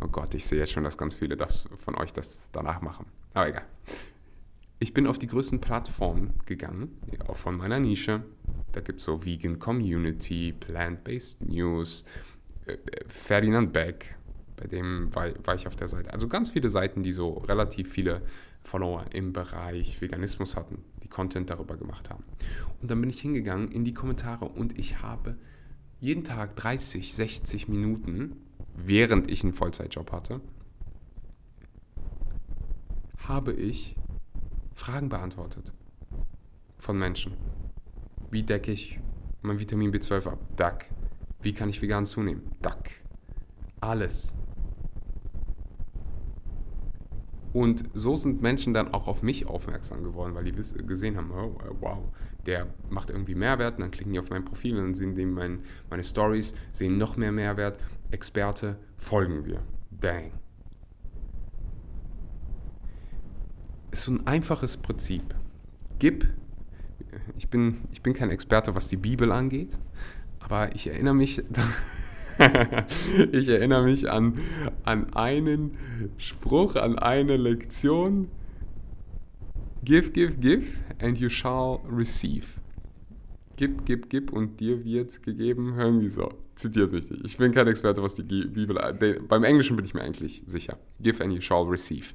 Oh 0.00 0.06
Gott, 0.06 0.34
ich 0.34 0.46
sehe 0.46 0.58
jetzt 0.58 0.72
schon, 0.72 0.84
dass 0.84 0.96
ganz 0.96 1.14
viele 1.14 1.36
von 1.74 1.96
euch 1.96 2.12
das 2.12 2.48
danach 2.52 2.80
machen. 2.82 3.06
Aber 3.34 3.48
egal. 3.48 3.64
Ich 4.78 4.94
bin 4.94 5.06
auf 5.06 5.18
die 5.18 5.26
größten 5.26 5.60
Plattformen 5.60 6.32
gegangen, 6.46 6.98
auch 7.26 7.36
von 7.36 7.56
meiner 7.56 7.80
Nische. 7.80 8.22
Da 8.72 8.80
gibt 8.80 9.00
es 9.00 9.04
so 9.04 9.24
Vegan 9.24 9.58
Community, 9.58 10.54
Plant-Based 10.58 11.42
News, 11.42 12.04
äh, 12.66 12.76
Ferdinand 13.08 13.72
Beck, 13.72 14.16
bei 14.60 14.66
dem 14.66 15.14
war, 15.14 15.28
war, 15.44 15.54
ich 15.54 15.66
auf 15.66 15.74
der 15.74 15.88
Seite. 15.88 16.12
Also 16.12 16.28
ganz 16.28 16.50
viele 16.50 16.68
Seiten, 16.68 17.02
die 17.02 17.12
so 17.12 17.32
relativ 17.32 17.90
viele 17.90 18.20
Follower 18.62 19.06
im 19.12 19.32
Bereich 19.32 20.00
Veganismus 20.02 20.54
hatten, 20.54 20.84
die 21.02 21.08
Content 21.08 21.48
darüber 21.48 21.76
gemacht 21.76 22.10
haben. 22.10 22.24
Und 22.82 22.90
dann 22.90 23.00
bin 23.00 23.08
ich 23.08 23.20
hingegangen 23.20 23.68
in 23.72 23.84
die 23.84 23.94
Kommentare 23.94 24.44
und 24.44 24.78
ich 24.78 25.00
habe 25.00 25.36
jeden 25.98 26.24
Tag 26.24 26.56
30, 26.56 27.14
60 27.14 27.68
Minuten, 27.68 28.36
während 28.76 29.30
ich 29.30 29.42
einen 29.44 29.54
Vollzeitjob 29.54 30.12
hatte, 30.12 30.40
habe 33.26 33.52
ich 33.52 33.96
Fragen 34.74 35.08
beantwortet 35.08 35.72
von 36.76 36.98
Menschen. 36.98 37.32
Wie 38.30 38.42
decke 38.42 38.72
ich 38.72 39.00
mein 39.40 39.58
Vitamin 39.58 39.90
B12 39.90 40.28
ab? 40.28 40.38
Duck. 40.56 40.84
Wie 41.40 41.54
kann 41.54 41.70
ich 41.70 41.80
vegan 41.80 42.04
zunehmen? 42.04 42.42
Duck. 42.60 42.84
Alles. 43.80 44.34
Und 47.52 47.84
so 47.94 48.16
sind 48.16 48.42
Menschen 48.42 48.74
dann 48.74 48.94
auch 48.94 49.08
auf 49.08 49.22
mich 49.22 49.46
aufmerksam 49.46 50.04
geworden, 50.04 50.34
weil 50.34 50.44
die 50.44 50.52
gesehen 50.52 51.16
haben, 51.16 51.32
oh, 51.32 51.58
wow, 51.80 51.98
der 52.46 52.68
macht 52.88 53.10
irgendwie 53.10 53.34
Mehrwert. 53.34 53.74
Und 53.74 53.80
dann 53.80 53.90
klicken 53.90 54.12
die 54.12 54.18
auf 54.18 54.30
mein 54.30 54.44
Profil 54.44 54.78
und 54.78 54.94
sehen 54.94 55.14
die 55.14 55.26
mein, 55.26 55.60
meine 55.88 56.04
Stories, 56.04 56.54
sehen 56.72 56.96
noch 56.96 57.16
mehr 57.16 57.32
Mehrwert. 57.32 57.78
Experte, 58.10 58.76
folgen 58.96 59.44
wir. 59.44 59.62
Dang. 59.90 60.32
ist 63.90 64.04
so 64.04 64.12
ein 64.12 64.26
einfaches 64.26 64.76
Prinzip. 64.76 65.34
Gib, 65.98 66.28
ich 67.36 67.48
bin, 67.48 67.78
ich 67.92 68.02
bin 68.02 68.12
kein 68.12 68.30
Experte, 68.30 68.74
was 68.74 68.88
die 68.88 68.96
Bibel 68.96 69.32
angeht, 69.32 69.78
aber 70.38 70.74
ich 70.74 70.86
erinnere 70.88 71.14
mich, 71.14 71.42
ich 73.32 73.48
erinnere 73.48 73.84
mich 73.84 74.10
an, 74.10 74.38
an 74.84 75.12
einen 75.14 75.76
Spruch, 76.16 76.76
an 76.76 76.98
eine 76.98 77.36
Lektion. 77.36 78.28
Give, 79.84 80.10
give, 80.10 80.36
give 80.36 80.78
and 81.00 81.18
you 81.18 81.28
shall 81.28 81.80
receive. 81.90 82.60
Gib, 83.56 83.84
gib, 83.84 84.08
gib 84.08 84.32
und 84.32 84.60
dir 84.60 84.84
wird 84.84 85.22
gegeben. 85.22 85.74
Irgendwie 85.78 86.08
so. 86.08 86.30
Zitiert 86.54 86.92
richtig. 86.92 87.24
Ich 87.24 87.36
bin 87.36 87.52
kein 87.52 87.66
Experte, 87.66 88.02
was 88.02 88.14
die 88.14 88.22
Bibel. 88.22 88.78
angeht. 88.78 89.28
Beim 89.28 89.44
Englischen 89.44 89.76
bin 89.76 89.84
ich 89.84 89.94
mir 89.94 90.02
eigentlich 90.02 90.42
sicher. 90.46 90.78
Give 91.00 91.22
and 91.22 91.32
you 91.32 91.40
shall 91.40 91.64
receive. 91.64 92.14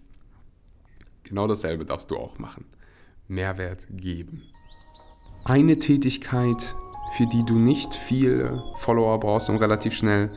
Genau 1.23 1.47
dasselbe 1.47 1.85
darfst 1.85 2.11
du 2.11 2.17
auch 2.17 2.37
machen. 2.39 2.65
Mehrwert 3.27 3.85
geben. 3.89 4.43
Eine 5.43 5.77
Tätigkeit, 5.77 6.75
für 7.11 7.27
die 7.27 7.43
du 7.45 7.55
nicht 7.57 7.93
viele 7.95 8.63
Follower 8.75 9.19
brauchst, 9.19 9.49
um 9.49 9.57
relativ 9.57 9.95
schnell 9.95 10.31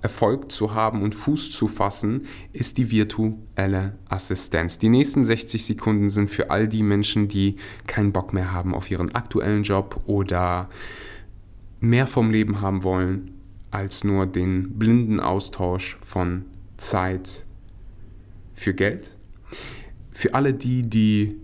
Erfolg 0.00 0.52
zu 0.52 0.74
haben 0.74 1.02
und 1.02 1.14
Fuß 1.14 1.50
zu 1.50 1.66
fassen, 1.66 2.26
ist 2.52 2.78
die 2.78 2.90
virtuelle 2.90 3.98
Assistenz. 4.08 4.78
Die 4.78 4.88
nächsten 4.88 5.24
60 5.24 5.64
Sekunden 5.64 6.08
sind 6.08 6.30
für 6.30 6.50
all 6.50 6.68
die 6.68 6.82
Menschen, 6.82 7.26
die 7.26 7.56
keinen 7.86 8.12
Bock 8.12 8.32
mehr 8.32 8.52
haben 8.52 8.74
auf 8.74 8.90
ihren 8.90 9.14
aktuellen 9.14 9.64
Job 9.64 10.00
oder 10.06 10.68
mehr 11.80 12.06
vom 12.06 12.30
Leben 12.30 12.60
haben 12.60 12.84
wollen 12.84 13.32
als 13.70 14.04
nur 14.04 14.26
den 14.26 14.78
blinden 14.78 15.20
Austausch 15.20 15.98
von 16.00 16.44
Zeit 16.76 17.44
für 18.54 18.74
Geld. 18.74 19.16
Für 20.12 20.34
alle 20.34 20.54
die, 20.54 20.82
die 20.84 21.36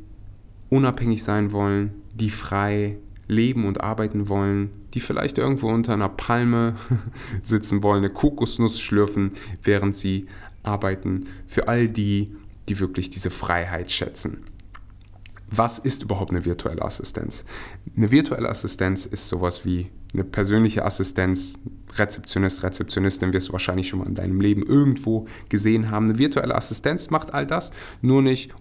unabhängig 0.70 1.22
sein 1.22 1.52
wollen, 1.52 1.94
die 2.14 2.30
frei 2.30 2.96
leben 3.26 3.66
und 3.66 3.80
arbeiten 3.80 4.28
wollen, 4.28 4.70
die 4.94 5.00
vielleicht 5.00 5.38
irgendwo 5.38 5.68
unter 5.68 5.92
einer 5.92 6.08
Palme 6.08 6.76
sitzen 7.42 7.82
wollen, 7.82 8.04
eine 8.04 8.12
Kokosnuss 8.12 8.80
schlürfen, 8.80 9.32
während 9.62 9.94
sie 9.94 10.26
arbeiten. 10.62 11.24
Für 11.46 11.68
all 11.68 11.88
die, 11.88 12.34
die 12.68 12.80
wirklich 12.80 13.10
diese 13.10 13.30
Freiheit 13.30 13.90
schätzen. 13.90 14.44
Was 15.50 15.78
ist 15.78 16.02
überhaupt 16.02 16.30
eine 16.30 16.44
virtuelle 16.44 16.82
Assistenz? 16.82 17.44
Eine 17.96 18.10
virtuelle 18.10 18.48
Assistenz 18.48 19.06
ist 19.06 19.28
sowas 19.28 19.64
wie 19.64 19.90
eine 20.12 20.24
persönliche 20.24 20.84
Assistenz, 20.84 21.58
Rezeptionist, 21.96 22.62
Rezeptionistin 22.62 23.32
wirst 23.32 23.48
du 23.48 23.52
wahrscheinlich 23.52 23.88
schon 23.88 24.00
mal 24.00 24.06
in 24.06 24.14
deinem 24.14 24.40
Leben 24.40 24.62
irgendwo 24.62 25.26
gesehen 25.48 25.90
haben. 25.90 26.06
Eine 26.06 26.18
virtuelle 26.18 26.54
Assistenz 26.54 27.10
macht 27.10 27.34
all 27.34 27.46
das, 27.46 27.72
nur 28.00 28.22
nicht 28.22 28.54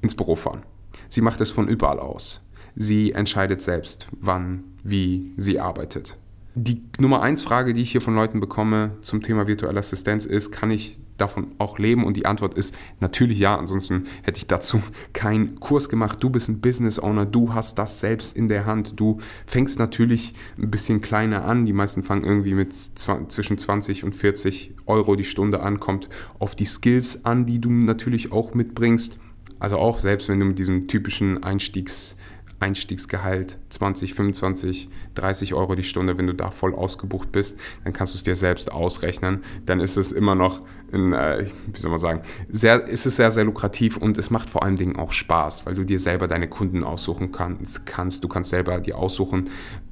ins 0.00 0.14
Büro 0.14 0.34
fahren. 0.34 0.62
Sie 1.08 1.20
macht 1.20 1.40
es 1.40 1.50
von 1.50 1.68
überall 1.68 2.00
aus. 2.00 2.42
Sie 2.80 3.10
entscheidet 3.10 3.60
selbst, 3.60 4.06
wann, 4.20 4.62
wie 4.84 5.32
sie 5.36 5.58
arbeitet. 5.58 6.16
Die 6.54 6.80
Nummer 7.00 7.22
eins 7.22 7.42
Frage, 7.42 7.72
die 7.72 7.82
ich 7.82 7.90
hier 7.90 8.00
von 8.00 8.14
Leuten 8.14 8.38
bekomme 8.38 8.92
zum 9.00 9.20
Thema 9.20 9.48
virtuelle 9.48 9.80
Assistenz 9.80 10.26
ist, 10.26 10.52
kann 10.52 10.70
ich 10.70 10.96
davon 11.16 11.48
auch 11.58 11.80
leben? 11.80 12.04
Und 12.04 12.16
die 12.16 12.24
Antwort 12.24 12.54
ist 12.54 12.78
natürlich 13.00 13.40
ja, 13.40 13.58
ansonsten 13.58 14.04
hätte 14.22 14.38
ich 14.38 14.46
dazu 14.46 14.80
keinen 15.12 15.58
Kurs 15.58 15.88
gemacht. 15.88 16.18
Du 16.22 16.30
bist 16.30 16.48
ein 16.48 16.60
Business 16.60 17.00
Owner, 17.00 17.26
du 17.26 17.52
hast 17.52 17.80
das 17.80 17.98
selbst 17.98 18.36
in 18.36 18.46
der 18.46 18.64
Hand. 18.64 18.92
Du 18.94 19.18
fängst 19.44 19.80
natürlich 19.80 20.34
ein 20.56 20.70
bisschen 20.70 21.00
kleiner 21.00 21.46
an. 21.46 21.66
Die 21.66 21.72
meisten 21.72 22.04
fangen 22.04 22.22
irgendwie 22.22 22.54
mit 22.54 22.72
zwischen 22.72 23.58
20 23.58 24.04
und 24.04 24.14
40 24.14 24.74
Euro 24.86 25.16
die 25.16 25.24
Stunde 25.24 25.62
an, 25.62 25.80
kommt 25.80 26.08
auf 26.38 26.54
die 26.54 26.64
Skills 26.64 27.24
an, 27.24 27.44
die 27.44 27.60
du 27.60 27.70
natürlich 27.70 28.30
auch 28.30 28.54
mitbringst. 28.54 29.18
Also 29.58 29.78
auch 29.78 29.98
selbst 29.98 30.28
wenn 30.28 30.38
du 30.38 30.46
mit 30.46 30.60
diesem 30.60 30.86
typischen 30.86 31.42
Einstiegs 31.42 32.16
Einstiegsgehalt 32.60 33.58
20, 33.68 34.14
25, 34.14 34.88
30 35.14 35.54
Euro 35.54 35.74
die 35.74 35.84
Stunde, 35.84 36.18
wenn 36.18 36.26
du 36.26 36.34
da 36.34 36.50
voll 36.50 36.74
ausgebucht 36.74 37.30
bist, 37.30 37.58
dann 37.84 37.92
kannst 37.92 38.14
du 38.14 38.16
es 38.16 38.24
dir 38.24 38.34
selbst 38.34 38.72
ausrechnen. 38.72 39.42
Dann 39.66 39.80
ist 39.80 39.96
es 39.96 40.12
immer 40.12 40.34
noch, 40.34 40.60
in, 40.90 41.12
äh, 41.12 41.46
wie 41.72 41.80
soll 41.80 41.90
man 41.90 42.00
sagen, 42.00 42.22
sehr, 42.48 42.86
ist 42.86 43.06
es 43.06 43.16
sehr, 43.16 43.30
sehr 43.30 43.44
lukrativ 43.44 43.96
und 43.96 44.18
es 44.18 44.30
macht 44.30 44.50
vor 44.50 44.62
allen 44.62 44.76
Dingen 44.76 44.96
auch 44.96 45.12
Spaß, 45.12 45.66
weil 45.66 45.74
du 45.74 45.84
dir 45.84 46.00
selber 46.00 46.26
deine 46.26 46.48
Kunden 46.48 46.82
aussuchen 46.82 47.30
kannst. 47.30 47.86
kannst. 47.86 48.24
Du 48.24 48.28
kannst 48.28 48.50
selber 48.50 48.80
dir 48.80 48.98
aussuchen, 48.98 49.50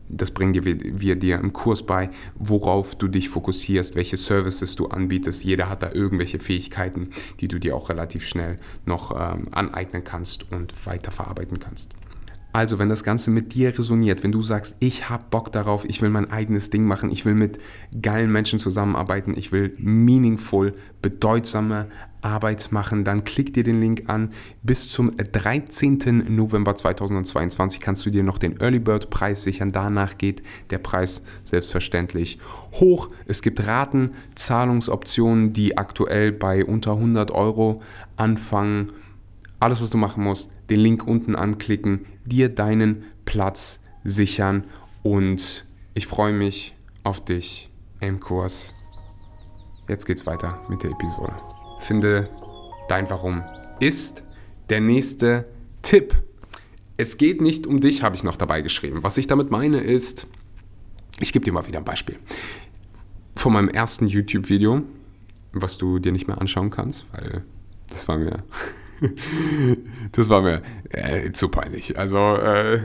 das 0.08 0.30
bringen 0.30 0.54
wir, 0.54 1.00
wir 1.00 1.16
dir 1.16 1.38
im 1.38 1.52
Kurs 1.52 1.84
bei, 1.84 2.10
worauf 2.36 2.94
du 2.94 3.08
dich 3.08 3.28
fokussierst, 3.28 3.94
welche 3.94 4.16
Services 4.16 4.76
du 4.76 4.86
anbietest. 4.86 5.44
Jeder 5.44 5.68
hat 5.68 5.82
da 5.82 5.92
irgendwelche 5.92 6.38
Fähigkeiten, 6.38 7.10
die 7.40 7.48
du 7.48 7.58
dir 7.58 7.76
auch 7.76 7.88
relativ 7.88 8.24
schnell 8.24 8.58
noch 8.84 9.12
ähm, 9.12 9.48
aneignen 9.50 10.04
kannst 10.04 10.50
und 10.52 10.86
weiterverarbeiten 10.86 11.58
kannst. 11.58 11.94
Also, 12.56 12.78
wenn 12.78 12.88
das 12.88 13.04
Ganze 13.04 13.30
mit 13.30 13.52
dir 13.52 13.78
resoniert, 13.78 14.24
wenn 14.24 14.32
du 14.32 14.40
sagst, 14.40 14.76
ich 14.80 15.10
habe 15.10 15.24
Bock 15.28 15.52
darauf, 15.52 15.84
ich 15.84 16.00
will 16.00 16.08
mein 16.08 16.30
eigenes 16.30 16.70
Ding 16.70 16.86
machen, 16.86 17.12
ich 17.12 17.26
will 17.26 17.34
mit 17.34 17.58
geilen 18.00 18.32
Menschen 18.32 18.58
zusammenarbeiten, 18.58 19.34
ich 19.36 19.52
will 19.52 19.74
meaningful, 19.76 20.72
bedeutsame 21.02 21.88
Arbeit 22.22 22.72
machen, 22.72 23.04
dann 23.04 23.24
klick 23.24 23.52
dir 23.52 23.62
den 23.62 23.78
Link 23.82 24.04
an. 24.06 24.30
Bis 24.62 24.88
zum 24.88 25.14
13. 25.18 26.34
November 26.34 26.74
2022 26.74 27.78
kannst 27.78 28.06
du 28.06 28.10
dir 28.10 28.22
noch 28.22 28.38
den 28.38 28.58
Early 28.58 28.78
Bird 28.78 29.10
Preis 29.10 29.42
sichern. 29.42 29.70
Danach 29.70 30.16
geht 30.16 30.42
der 30.70 30.78
Preis 30.78 31.22
selbstverständlich 31.44 32.38
hoch. 32.72 33.10
Es 33.26 33.42
gibt 33.42 33.66
Raten, 33.66 34.12
Zahlungsoptionen, 34.34 35.52
die 35.52 35.76
aktuell 35.76 36.32
bei 36.32 36.64
unter 36.64 36.92
100 36.92 37.32
Euro 37.32 37.82
anfangen. 38.16 38.92
Alles, 39.58 39.80
was 39.80 39.90
du 39.90 39.98
machen 39.98 40.22
musst, 40.22 40.50
den 40.70 40.80
Link 40.80 41.06
unten 41.06 41.34
anklicken, 41.34 42.06
dir 42.24 42.48
deinen 42.48 43.04
Platz 43.24 43.80
sichern 44.04 44.64
und 45.02 45.64
ich 45.94 46.06
freue 46.06 46.32
mich 46.32 46.74
auf 47.04 47.24
dich 47.24 47.70
im 48.00 48.20
Kurs. 48.20 48.74
Jetzt 49.88 50.04
geht's 50.06 50.26
weiter 50.26 50.60
mit 50.68 50.82
der 50.82 50.90
Episode. 50.90 51.32
Finde 51.78 52.28
dein 52.88 53.08
Warum 53.08 53.42
ist 53.80 54.22
der 54.68 54.80
nächste 54.80 55.46
Tipp. 55.82 56.14
Es 56.96 57.18
geht 57.18 57.40
nicht 57.40 57.66
um 57.66 57.80
dich, 57.80 58.02
habe 58.02 58.16
ich 58.16 58.24
noch 58.24 58.36
dabei 58.36 58.62
geschrieben. 58.62 59.02
Was 59.02 59.18
ich 59.18 59.26
damit 59.26 59.50
meine 59.50 59.80
ist, 59.80 60.26
ich 61.20 61.32
gebe 61.32 61.44
dir 61.44 61.52
mal 61.52 61.66
wieder 61.66 61.78
ein 61.78 61.84
Beispiel. 61.84 62.18
Von 63.36 63.52
meinem 63.52 63.68
ersten 63.68 64.06
YouTube-Video, 64.06 64.82
was 65.52 65.78
du 65.78 65.98
dir 65.98 66.12
nicht 66.12 66.26
mehr 66.26 66.40
anschauen 66.40 66.70
kannst, 66.70 67.06
weil 67.12 67.44
das 67.90 68.08
war 68.08 68.18
mir 68.18 68.38
das 70.12 70.28
war 70.28 70.42
mir 70.42 70.62
äh, 70.90 71.32
zu 71.32 71.48
peinlich. 71.48 71.98
Also 71.98 72.16
äh, 72.16 72.80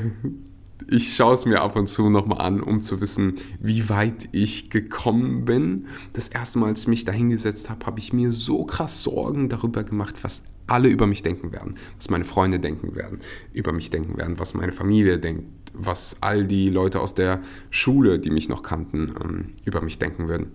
ich 0.90 1.16
schaue 1.16 1.34
es 1.34 1.46
mir 1.46 1.62
ab 1.62 1.76
und 1.76 1.88
zu 1.88 2.10
nochmal 2.10 2.42
an, 2.42 2.62
um 2.62 2.82
zu 2.82 3.02
wissen, 3.02 3.36
wie 3.60 3.90
weit 3.90 4.30
ich 4.32 4.70
gekommen 4.70 5.46
bin. 5.46 5.88
Das 6.14 6.28
erste 6.28 6.60
Mal, 6.60 6.68
als 6.68 6.82
ich 6.82 6.88
mich 6.88 7.06
da 7.06 7.12
hingesetzt 7.12 7.70
habe, 7.70 7.86
habe 7.86 8.00
ich 8.00 8.14
mir 8.14 8.32
so 8.32 8.66
krass 8.66 9.04
Sorgen 9.04 9.50
darüber 9.50 9.84
gemacht, 9.84 10.16
was 10.24 10.44
alle 10.68 10.90
über 10.90 11.08
mich 11.08 11.24
denken 11.24 11.52
werden, 11.52 11.76
was 11.98 12.10
meine 12.10 12.24
Freunde 12.24 12.60
denken 12.60 12.96
werden, 12.96 13.20
über 13.54 13.74
mich 13.74 13.90
denken 13.90 14.18
werden, 14.18 14.40
was 14.40 14.54
meine 14.54 14.72
Familie 14.72 15.20
denkt, 15.20 15.46
was 15.74 16.18
all 16.22 16.46
die 16.46 16.70
Leute 16.70 17.00
aus 17.00 17.14
der 17.14 17.42
Schule, 17.70 18.20
die 18.20 18.30
mich 18.30 18.50
noch 18.50 18.64
kannten, 18.64 19.14
ähm, 19.22 19.46
über 19.66 19.82
mich 19.82 20.00
denken 20.00 20.28
würden. 20.28 20.52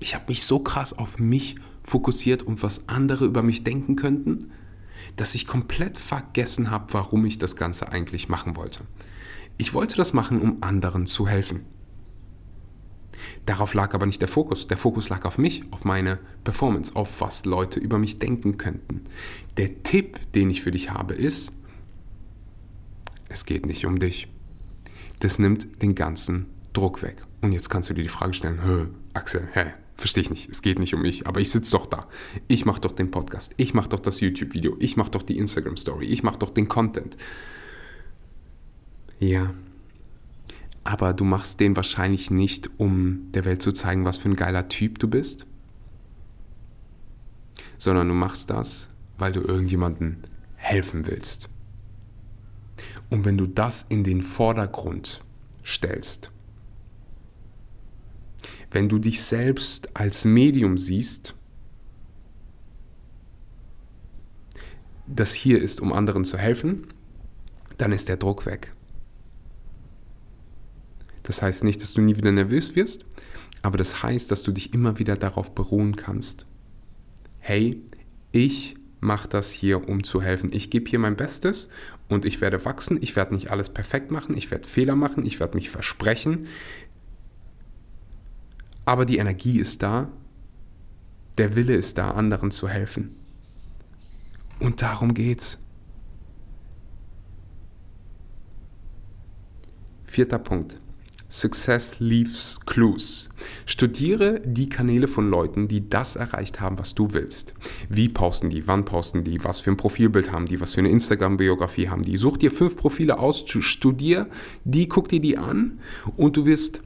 Ich 0.00 0.14
habe 0.14 0.24
mich 0.28 0.44
so 0.44 0.58
krass 0.58 0.96
auf 0.96 1.18
mich 1.18 1.56
fokussiert 1.84 2.42
und 2.42 2.62
was 2.62 2.88
andere 2.88 3.24
über 3.26 3.42
mich 3.42 3.62
denken 3.62 3.94
könnten, 3.94 4.50
dass 5.16 5.34
ich 5.34 5.46
komplett 5.46 5.98
vergessen 5.98 6.70
habe, 6.70 6.92
warum 6.92 7.24
ich 7.24 7.38
das 7.38 7.56
Ganze 7.56 7.92
eigentlich 7.92 8.28
machen 8.28 8.56
wollte. 8.56 8.80
Ich 9.58 9.74
wollte 9.74 9.96
das 9.96 10.12
machen, 10.12 10.40
um 10.40 10.62
anderen 10.62 11.06
zu 11.06 11.28
helfen. 11.28 11.60
Darauf 13.46 13.74
lag 13.74 13.94
aber 13.94 14.06
nicht 14.06 14.20
der 14.20 14.28
Fokus. 14.28 14.66
Der 14.66 14.76
Fokus 14.76 15.08
lag 15.08 15.24
auf 15.24 15.38
mich, 15.38 15.62
auf 15.70 15.84
meine 15.84 16.18
Performance, 16.42 16.96
auf 16.96 17.20
was 17.20 17.44
Leute 17.44 17.78
über 17.78 17.98
mich 17.98 18.18
denken 18.18 18.56
könnten. 18.56 19.02
Der 19.56 19.82
Tipp, 19.82 20.18
den 20.32 20.50
ich 20.50 20.62
für 20.62 20.72
dich 20.72 20.90
habe, 20.90 21.14
ist, 21.14 21.52
es 23.28 23.44
geht 23.44 23.66
nicht 23.66 23.86
um 23.86 23.98
dich. 23.98 24.28
Das 25.20 25.38
nimmt 25.38 25.82
den 25.82 25.94
ganzen 25.94 26.46
Druck 26.72 27.02
weg. 27.02 27.24
Und 27.40 27.52
jetzt 27.52 27.68
kannst 27.68 27.90
du 27.90 27.94
dir 27.94 28.02
die 28.02 28.08
Frage 28.08 28.34
stellen, 28.34 28.94
Axel, 29.12 29.48
hä, 29.52 29.74
Verstehe 29.96 30.22
ich 30.22 30.30
nicht. 30.30 30.48
Es 30.48 30.62
geht 30.62 30.78
nicht 30.78 30.94
um 30.94 31.02
mich, 31.02 31.26
aber 31.26 31.40
ich 31.40 31.50
sitze 31.50 31.72
doch 31.72 31.86
da. 31.86 32.08
Ich 32.48 32.64
mache 32.64 32.80
doch 32.80 32.92
den 32.92 33.10
Podcast. 33.10 33.54
Ich 33.56 33.74
mache 33.74 33.88
doch 33.88 34.00
das 34.00 34.20
YouTube-Video. 34.20 34.76
Ich 34.80 34.96
mache 34.96 35.10
doch 35.10 35.22
die 35.22 35.38
Instagram-Story. 35.38 36.06
Ich 36.06 36.22
mache 36.22 36.38
doch 36.38 36.50
den 36.50 36.68
Content. 36.68 37.16
Ja. 39.20 39.54
Aber 40.82 41.14
du 41.14 41.24
machst 41.24 41.60
den 41.60 41.76
wahrscheinlich 41.76 42.30
nicht, 42.30 42.68
um 42.76 43.30
der 43.32 43.44
Welt 43.44 43.62
zu 43.62 43.72
zeigen, 43.72 44.04
was 44.04 44.18
für 44.18 44.28
ein 44.28 44.36
geiler 44.36 44.68
Typ 44.68 44.98
du 44.98 45.08
bist, 45.08 45.46
sondern 47.78 48.08
du 48.08 48.14
machst 48.14 48.50
das, 48.50 48.90
weil 49.16 49.32
du 49.32 49.40
irgendjemandem 49.40 50.18
helfen 50.56 51.06
willst. 51.06 51.48
Und 53.08 53.24
wenn 53.24 53.38
du 53.38 53.46
das 53.46 53.86
in 53.88 54.04
den 54.04 54.22
Vordergrund 54.22 55.22
stellst, 55.64 56.30
wenn 58.74 58.88
du 58.88 58.98
dich 58.98 59.22
selbst 59.22 59.96
als 59.96 60.24
Medium 60.24 60.76
siehst, 60.76 61.34
das 65.06 65.32
hier 65.32 65.62
ist, 65.62 65.80
um 65.80 65.92
anderen 65.92 66.24
zu 66.24 66.36
helfen, 66.36 66.88
dann 67.78 67.92
ist 67.92 68.08
der 68.08 68.16
Druck 68.16 68.46
weg. 68.46 68.72
Das 71.22 71.40
heißt 71.40 71.62
nicht, 71.62 71.80
dass 71.82 71.94
du 71.94 72.00
nie 72.00 72.16
wieder 72.16 72.32
nervös 72.32 72.74
wirst, 72.74 73.06
aber 73.62 73.78
das 73.78 74.02
heißt, 74.02 74.30
dass 74.30 74.42
du 74.42 74.50
dich 74.50 74.74
immer 74.74 74.98
wieder 74.98 75.16
darauf 75.16 75.54
beruhen 75.54 75.94
kannst. 75.94 76.46
Hey, 77.38 77.80
ich 78.32 78.74
mache 79.00 79.28
das 79.28 79.52
hier, 79.52 79.88
um 79.88 80.02
zu 80.02 80.20
helfen. 80.20 80.50
Ich 80.52 80.70
gebe 80.70 80.90
hier 80.90 80.98
mein 80.98 81.16
Bestes 81.16 81.68
und 82.08 82.24
ich 82.24 82.40
werde 82.40 82.64
wachsen. 82.64 82.98
Ich 83.00 83.14
werde 83.14 83.34
nicht 83.34 83.50
alles 83.50 83.70
perfekt 83.70 84.10
machen. 84.10 84.36
Ich 84.36 84.50
werde 84.50 84.66
Fehler 84.66 84.96
machen. 84.96 85.24
Ich 85.24 85.38
werde 85.40 85.54
mich 85.54 85.70
versprechen. 85.70 86.46
Aber 88.84 89.04
die 89.04 89.18
Energie 89.18 89.58
ist 89.58 89.82
da, 89.82 90.10
der 91.38 91.56
Wille 91.56 91.74
ist 91.74 91.98
da, 91.98 92.10
anderen 92.10 92.50
zu 92.50 92.68
helfen. 92.68 93.16
Und 94.60 94.82
darum 94.82 95.14
geht's. 95.14 95.58
Vierter 100.04 100.38
Punkt. 100.38 100.76
Success 101.28 101.98
leaves 101.98 102.60
clues. 102.64 103.28
Studiere 103.66 104.40
die 104.44 104.68
Kanäle 104.68 105.08
von 105.08 105.28
Leuten, 105.28 105.66
die 105.66 105.88
das 105.88 106.14
erreicht 106.14 106.60
haben, 106.60 106.78
was 106.78 106.94
du 106.94 107.12
willst. 107.12 107.54
Wie 107.88 108.08
posten 108.08 108.50
die, 108.50 108.68
wann 108.68 108.84
posten 108.84 109.24
die, 109.24 109.42
was 109.42 109.58
für 109.58 109.72
ein 109.72 109.76
Profilbild 109.76 110.30
haben 110.30 110.46
die, 110.46 110.60
was 110.60 110.74
für 110.74 110.80
eine 110.80 110.90
Instagram-Biografie 110.90 111.88
haben 111.88 112.04
die. 112.04 112.18
Such 112.18 112.36
dir 112.36 112.52
fünf 112.52 112.76
Profile 112.76 113.18
aus, 113.18 113.44
studier 113.48 114.28
die, 114.64 114.86
guck 114.86 115.08
dir 115.08 115.20
die 115.20 115.36
an 115.36 115.80
und 116.16 116.36
du 116.36 116.46
wirst 116.46 116.82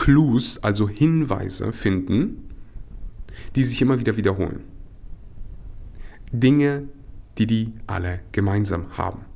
Clues, 0.00 0.56
also 0.64 0.88
Hinweise 0.88 1.74
finden, 1.74 2.48
die 3.54 3.62
sich 3.62 3.82
immer 3.82 4.00
wieder 4.00 4.16
wiederholen. 4.16 4.64
Dinge, 6.32 6.88
die 7.36 7.46
die 7.46 7.74
alle 7.86 8.20
gemeinsam 8.32 8.96
haben. 8.96 9.26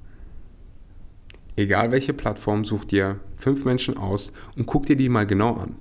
Egal 1.55 1.91
welche 1.91 2.15
Plattform, 2.15 2.65
such 2.65 2.87
dir 2.87 3.21
fünf 3.37 3.67
Menschen 3.67 3.99
aus 3.99 4.33
und 4.57 4.65
guck 4.65 4.87
dir 4.87 4.97
die 4.97 5.11
mal 5.11 5.27
genau 5.27 5.55
an. 5.55 5.77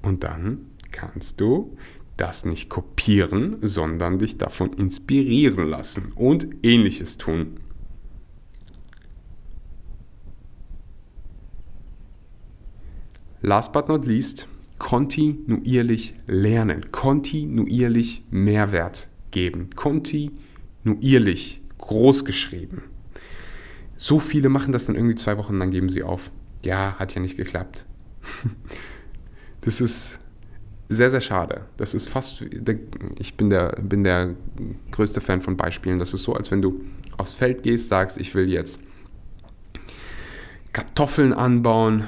Und 0.00 0.22
dann 0.22 0.66
kannst 0.92 1.40
du 1.40 1.76
das 2.16 2.44
nicht 2.44 2.68
kopieren, 2.68 3.56
sondern 3.62 4.20
dich 4.20 4.38
davon 4.38 4.72
inspirieren 4.74 5.66
lassen 5.66 6.12
und 6.14 6.46
ähnliches 6.62 7.18
tun. 7.18 7.58
Last 13.44 13.74
but 13.74 13.88
not 13.88 14.06
least, 14.06 14.48
kontinuierlich 14.78 16.14
lernen, 16.26 16.90
kontinuierlich 16.92 18.24
Mehrwert 18.30 19.08
geben, 19.32 19.68
kontinuierlich 19.76 21.60
groß 21.76 22.24
geschrieben. 22.24 22.84
So 23.98 24.18
viele 24.18 24.48
machen 24.48 24.72
das 24.72 24.86
dann 24.86 24.96
irgendwie 24.96 25.14
zwei 25.14 25.36
Wochen, 25.36 25.60
dann 25.60 25.70
geben 25.70 25.90
sie 25.90 26.02
auf. 26.02 26.30
Ja, 26.64 26.96
hat 26.98 27.14
ja 27.14 27.20
nicht 27.20 27.36
geklappt. 27.36 27.84
Das 29.60 29.80
ist 29.80 30.18
sehr, 30.90 31.10
sehr 31.10 31.22
schade. 31.22 31.62
Das 31.78 31.94
ist 31.94 32.10
fast, 32.10 32.44
ich 33.18 33.34
bin 33.34 33.48
der, 33.48 33.70
bin 33.80 34.04
der 34.04 34.34
größte 34.90 35.22
Fan 35.22 35.40
von 35.40 35.56
Beispielen. 35.56 35.98
Das 35.98 36.12
ist 36.12 36.22
so, 36.22 36.34
als 36.34 36.50
wenn 36.50 36.60
du 36.60 36.84
aufs 37.16 37.32
Feld 37.32 37.62
gehst, 37.62 37.88
sagst, 37.88 38.20
ich 38.20 38.34
will 38.34 38.50
jetzt 38.50 38.78
Kartoffeln 40.74 41.32
anbauen 41.32 42.04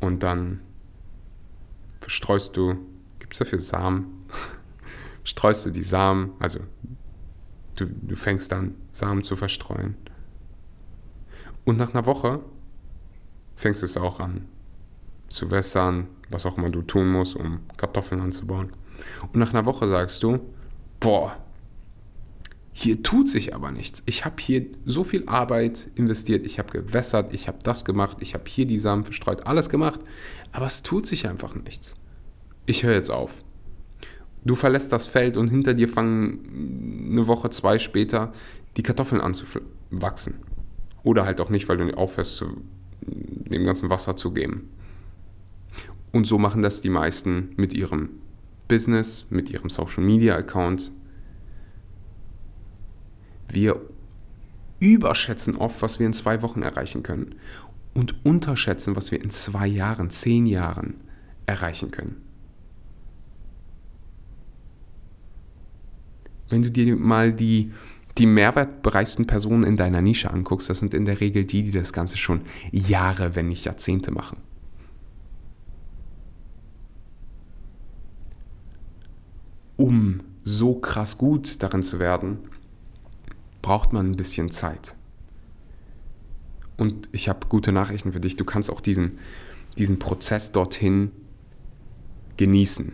und 0.00 0.22
dann 0.22 0.60
streust 2.06 2.56
du, 2.56 2.76
gibt 3.18 3.32
es 3.34 3.38
dafür 3.38 3.58
Samen? 3.58 4.26
streust 5.24 5.66
du 5.66 5.70
die 5.70 5.82
Samen, 5.82 6.32
also 6.38 6.60
du, 7.76 7.86
du 7.86 8.16
fängst 8.16 8.52
an, 8.52 8.74
Samen 8.92 9.24
zu 9.24 9.36
verstreuen. 9.36 9.96
Und 11.64 11.76
nach 11.76 11.92
einer 11.92 12.06
Woche 12.06 12.40
fängst 13.56 13.82
du 13.82 13.86
es 13.86 13.96
auch 13.96 14.20
an 14.20 14.48
zu 15.28 15.50
wässern, 15.50 16.06
was 16.30 16.46
auch 16.46 16.56
immer 16.56 16.70
du 16.70 16.82
tun 16.82 17.10
musst, 17.10 17.36
um 17.36 17.60
Kartoffeln 17.76 18.20
anzubauen. 18.20 18.72
Und 19.32 19.36
nach 19.36 19.50
einer 19.50 19.66
Woche 19.66 19.88
sagst 19.88 20.22
du, 20.22 20.40
boah, 21.00 21.36
hier 22.80 23.02
tut 23.02 23.28
sich 23.28 23.56
aber 23.56 23.72
nichts. 23.72 24.04
Ich 24.06 24.24
habe 24.24 24.36
hier 24.40 24.66
so 24.84 25.02
viel 25.02 25.24
Arbeit 25.26 25.90
investiert, 25.96 26.46
ich 26.46 26.60
habe 26.60 26.70
gewässert, 26.70 27.34
ich 27.34 27.48
habe 27.48 27.58
das 27.64 27.84
gemacht, 27.84 28.18
ich 28.20 28.34
habe 28.34 28.44
hier 28.46 28.66
die 28.66 28.78
Samen 28.78 29.02
verstreut, 29.02 29.48
alles 29.48 29.68
gemacht, 29.68 29.98
aber 30.52 30.66
es 30.66 30.84
tut 30.84 31.04
sich 31.04 31.28
einfach 31.28 31.56
nichts. 31.56 31.96
Ich 32.66 32.84
höre 32.84 32.94
jetzt 32.94 33.10
auf. 33.10 33.42
Du 34.44 34.54
verlässt 34.54 34.92
das 34.92 35.08
Feld 35.08 35.36
und 35.36 35.48
hinter 35.48 35.74
dir 35.74 35.88
fangen 35.88 37.08
eine 37.10 37.26
Woche, 37.26 37.50
zwei 37.50 37.80
später 37.80 38.32
die 38.76 38.84
Kartoffeln 38.84 39.20
an 39.20 39.34
zu 39.34 39.44
wachsen. 39.90 40.34
Oder 41.02 41.24
halt 41.24 41.40
auch 41.40 41.50
nicht, 41.50 41.68
weil 41.68 41.78
du 41.78 41.96
aufhörst, 41.96 42.44
dem 43.02 43.64
ganzen 43.64 43.90
Wasser 43.90 44.16
zu 44.16 44.30
geben. 44.30 44.70
Und 46.12 46.28
so 46.28 46.38
machen 46.38 46.62
das 46.62 46.80
die 46.80 46.90
meisten 46.90 47.50
mit 47.56 47.74
ihrem 47.74 48.10
Business, 48.68 49.26
mit 49.30 49.50
ihrem 49.50 49.68
Social 49.68 50.04
Media 50.04 50.36
Account. 50.36 50.92
Wir 53.50 53.80
überschätzen 54.80 55.56
oft, 55.56 55.82
was 55.82 55.98
wir 55.98 56.06
in 56.06 56.12
zwei 56.12 56.42
Wochen 56.42 56.62
erreichen 56.62 57.02
können 57.02 57.34
und 57.94 58.24
unterschätzen, 58.24 58.94
was 58.94 59.10
wir 59.10 59.22
in 59.22 59.30
zwei 59.30 59.66
Jahren, 59.66 60.10
zehn 60.10 60.46
Jahren 60.46 60.94
erreichen 61.46 61.90
können. 61.90 62.22
Wenn 66.48 66.62
du 66.62 66.70
dir 66.70 66.96
mal 66.96 67.32
die, 67.32 67.72
die 68.16 68.26
mehrwertbereichsten 68.26 69.26
Personen 69.26 69.64
in 69.64 69.76
deiner 69.76 70.00
Nische 70.00 70.30
anguckst, 70.30 70.70
das 70.70 70.78
sind 70.78 70.94
in 70.94 71.04
der 71.04 71.20
Regel 71.20 71.44
die, 71.44 71.62
die 71.62 71.72
das 71.72 71.92
Ganze 71.92 72.16
schon 72.16 72.42
Jahre, 72.70 73.34
wenn 73.34 73.48
nicht 73.48 73.64
Jahrzehnte 73.64 74.10
machen. 74.10 74.38
Um 79.76 80.20
so 80.44 80.74
krass 80.74 81.18
gut 81.18 81.62
darin 81.62 81.82
zu 81.82 81.98
werden, 81.98 82.38
braucht 83.68 83.92
man 83.92 84.12
ein 84.12 84.16
bisschen 84.16 84.50
Zeit. 84.50 84.94
Und 86.78 87.10
ich 87.12 87.28
habe 87.28 87.48
gute 87.48 87.70
Nachrichten 87.70 88.12
für 88.12 88.20
dich. 88.20 88.34
Du 88.34 88.46
kannst 88.46 88.70
auch 88.70 88.80
diesen, 88.80 89.18
diesen 89.76 89.98
Prozess 89.98 90.52
dorthin 90.52 91.10
genießen. 92.38 92.92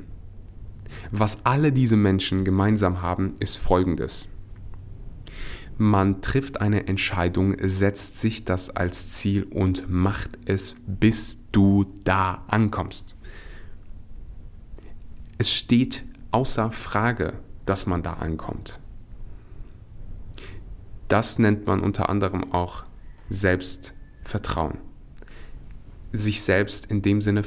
Was 1.12 1.46
alle 1.46 1.70
diese 1.70 1.94
Menschen 1.94 2.44
gemeinsam 2.44 3.02
haben, 3.02 3.36
ist 3.38 3.56
Folgendes. 3.56 4.28
Man 5.78 6.20
trifft 6.22 6.60
eine 6.60 6.88
Entscheidung, 6.88 7.54
setzt 7.62 8.20
sich 8.20 8.44
das 8.44 8.70
als 8.70 9.10
Ziel 9.12 9.44
und 9.44 9.88
macht 9.88 10.30
es, 10.44 10.74
bis 10.88 11.38
du 11.52 11.86
da 12.02 12.42
ankommst. 12.48 13.14
Es 15.38 15.52
steht 15.52 16.04
außer 16.32 16.72
Frage, 16.72 17.34
dass 17.64 17.86
man 17.86 18.02
da 18.02 18.14
ankommt. 18.14 18.80
Das 21.14 21.38
nennt 21.38 21.68
man 21.68 21.78
unter 21.78 22.08
anderem 22.08 22.52
auch 22.52 22.82
Selbstvertrauen. 23.28 24.78
Sich 26.10 26.42
selbst 26.42 26.86
in 26.86 27.02
dem 27.02 27.20
Sinne 27.20 27.42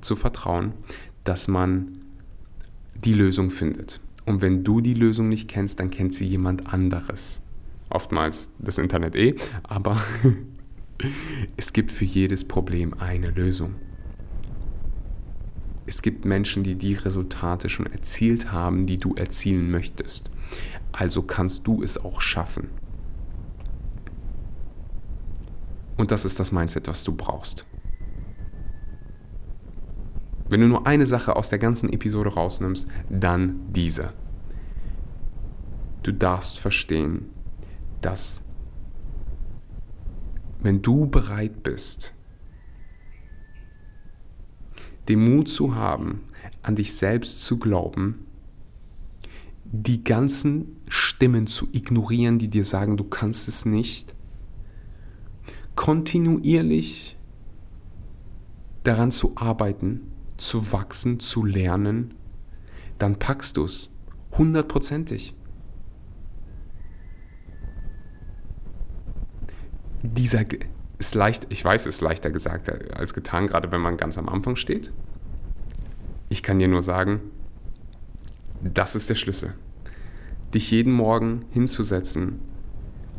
zu 0.00 0.14
vertrauen, 0.14 0.72
dass 1.24 1.48
man 1.48 1.98
die 2.94 3.14
Lösung 3.14 3.50
findet. 3.50 4.00
Und 4.24 4.40
wenn 4.40 4.62
du 4.62 4.80
die 4.80 4.94
Lösung 4.94 5.28
nicht 5.28 5.48
kennst, 5.48 5.80
dann 5.80 5.90
kennt 5.90 6.14
sie 6.14 6.26
jemand 6.26 6.72
anderes. 6.72 7.42
Oftmals 7.90 8.52
das 8.60 8.78
Internet 8.78 9.16
eh, 9.16 9.34
aber 9.64 10.00
es 11.56 11.72
gibt 11.72 11.90
für 11.90 12.04
jedes 12.04 12.46
Problem 12.46 12.94
eine 13.00 13.32
Lösung. 13.32 13.74
Es 15.86 16.02
gibt 16.02 16.24
Menschen, 16.24 16.62
die 16.62 16.76
die 16.76 16.94
Resultate 16.94 17.68
schon 17.68 17.86
erzielt 17.86 18.52
haben, 18.52 18.86
die 18.86 18.98
du 18.98 19.16
erzielen 19.16 19.72
möchtest. 19.72 20.30
Also 20.92 21.22
kannst 21.22 21.66
du 21.66 21.82
es 21.82 21.98
auch 21.98 22.20
schaffen. 22.20 22.68
Und 25.98 26.12
das 26.12 26.24
ist 26.24 26.40
das 26.40 26.52
Mindset, 26.52 26.88
was 26.88 27.04
du 27.04 27.12
brauchst. 27.12 27.66
Wenn 30.48 30.60
du 30.60 30.68
nur 30.68 30.86
eine 30.86 31.06
Sache 31.06 31.36
aus 31.36 31.50
der 31.50 31.58
ganzen 31.58 31.92
Episode 31.92 32.30
rausnimmst, 32.30 32.88
dann 33.10 33.60
diese. 33.72 34.14
Du 36.02 36.12
darfst 36.12 36.58
verstehen, 36.58 37.26
dass 38.00 38.42
wenn 40.60 40.80
du 40.80 41.06
bereit 41.06 41.62
bist, 41.62 42.14
den 45.08 45.24
Mut 45.24 45.48
zu 45.48 45.74
haben, 45.74 46.22
an 46.62 46.76
dich 46.76 46.94
selbst 46.94 47.44
zu 47.44 47.58
glauben, 47.58 48.26
die 49.64 50.04
ganzen 50.04 50.76
Stimmen 50.88 51.46
zu 51.46 51.68
ignorieren, 51.72 52.38
die 52.38 52.48
dir 52.48 52.64
sagen, 52.64 52.96
du 52.96 53.04
kannst 53.04 53.48
es 53.48 53.64
nicht, 53.66 54.14
kontinuierlich 55.78 57.16
daran 58.82 59.12
zu 59.12 59.30
arbeiten, 59.36 60.10
zu 60.36 60.72
wachsen, 60.72 61.20
zu 61.20 61.44
lernen, 61.44 62.14
dann 62.98 63.20
packst 63.20 63.56
du 63.56 63.64
es. 63.64 63.88
Hundertprozentig. 64.36 65.36
Dieser 70.02 70.44
ist 70.98 71.14
leicht, 71.14 71.46
ich 71.48 71.64
weiß, 71.64 71.82
es 71.82 71.94
ist 71.94 72.00
leichter 72.00 72.32
gesagt 72.32 72.68
als 72.96 73.14
getan, 73.14 73.46
gerade 73.46 73.70
wenn 73.70 73.80
man 73.80 73.96
ganz 73.96 74.18
am 74.18 74.28
Anfang 74.28 74.56
steht. 74.56 74.92
Ich 76.28 76.42
kann 76.42 76.58
dir 76.58 76.66
nur 76.66 76.82
sagen, 76.82 77.20
das 78.64 78.96
ist 78.96 79.10
der 79.10 79.14
Schlüssel. 79.14 79.54
Dich 80.52 80.72
jeden 80.72 80.92
Morgen 80.92 81.44
hinzusetzen 81.52 82.40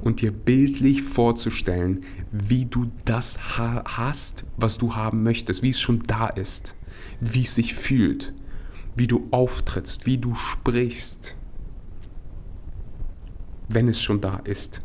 und 0.02 0.22
dir 0.22 0.32
bildlich 0.32 1.02
vorzustellen, 1.02 2.04
wie 2.32 2.66
du 2.66 2.92
das 3.06 3.38
hast, 3.58 4.46
was 4.58 4.78
du 4.78 4.96
haben 4.96 5.24
möchtest, 5.24 5.64
wie 5.64 5.70
es 5.70 5.80
schon 5.80 6.00
da 6.08 6.28
ist 6.28 6.76
wie 7.22 7.44
es 7.44 7.56
sich 7.56 7.74
fühlt, 7.74 8.34
wie 8.96 9.08
du 9.08 9.28
auftrittst, 9.32 10.06
wie 10.06 10.18
du 10.18 10.36
sprichst, 10.36 11.36
wenn 13.68 13.88
es 13.88 14.02
schon 14.02 14.22
da 14.22 14.38
ist. 14.38 14.82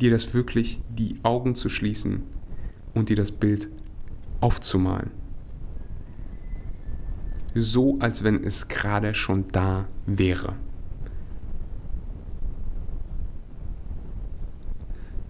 dir 0.00 0.10
das 0.10 0.34
wirklich 0.34 0.80
die 0.88 1.20
Augen 1.22 1.54
zu 1.54 1.68
schließen 1.68 2.24
und 2.92 3.08
dir 3.08 3.14
das 3.14 3.30
Bild 3.30 3.68
aufzumalen. 4.40 5.12
So, 7.54 8.00
als 8.00 8.24
wenn 8.24 8.42
es 8.42 8.66
gerade 8.66 9.14
schon 9.14 9.46
da 9.52 9.84
wäre. 10.06 10.56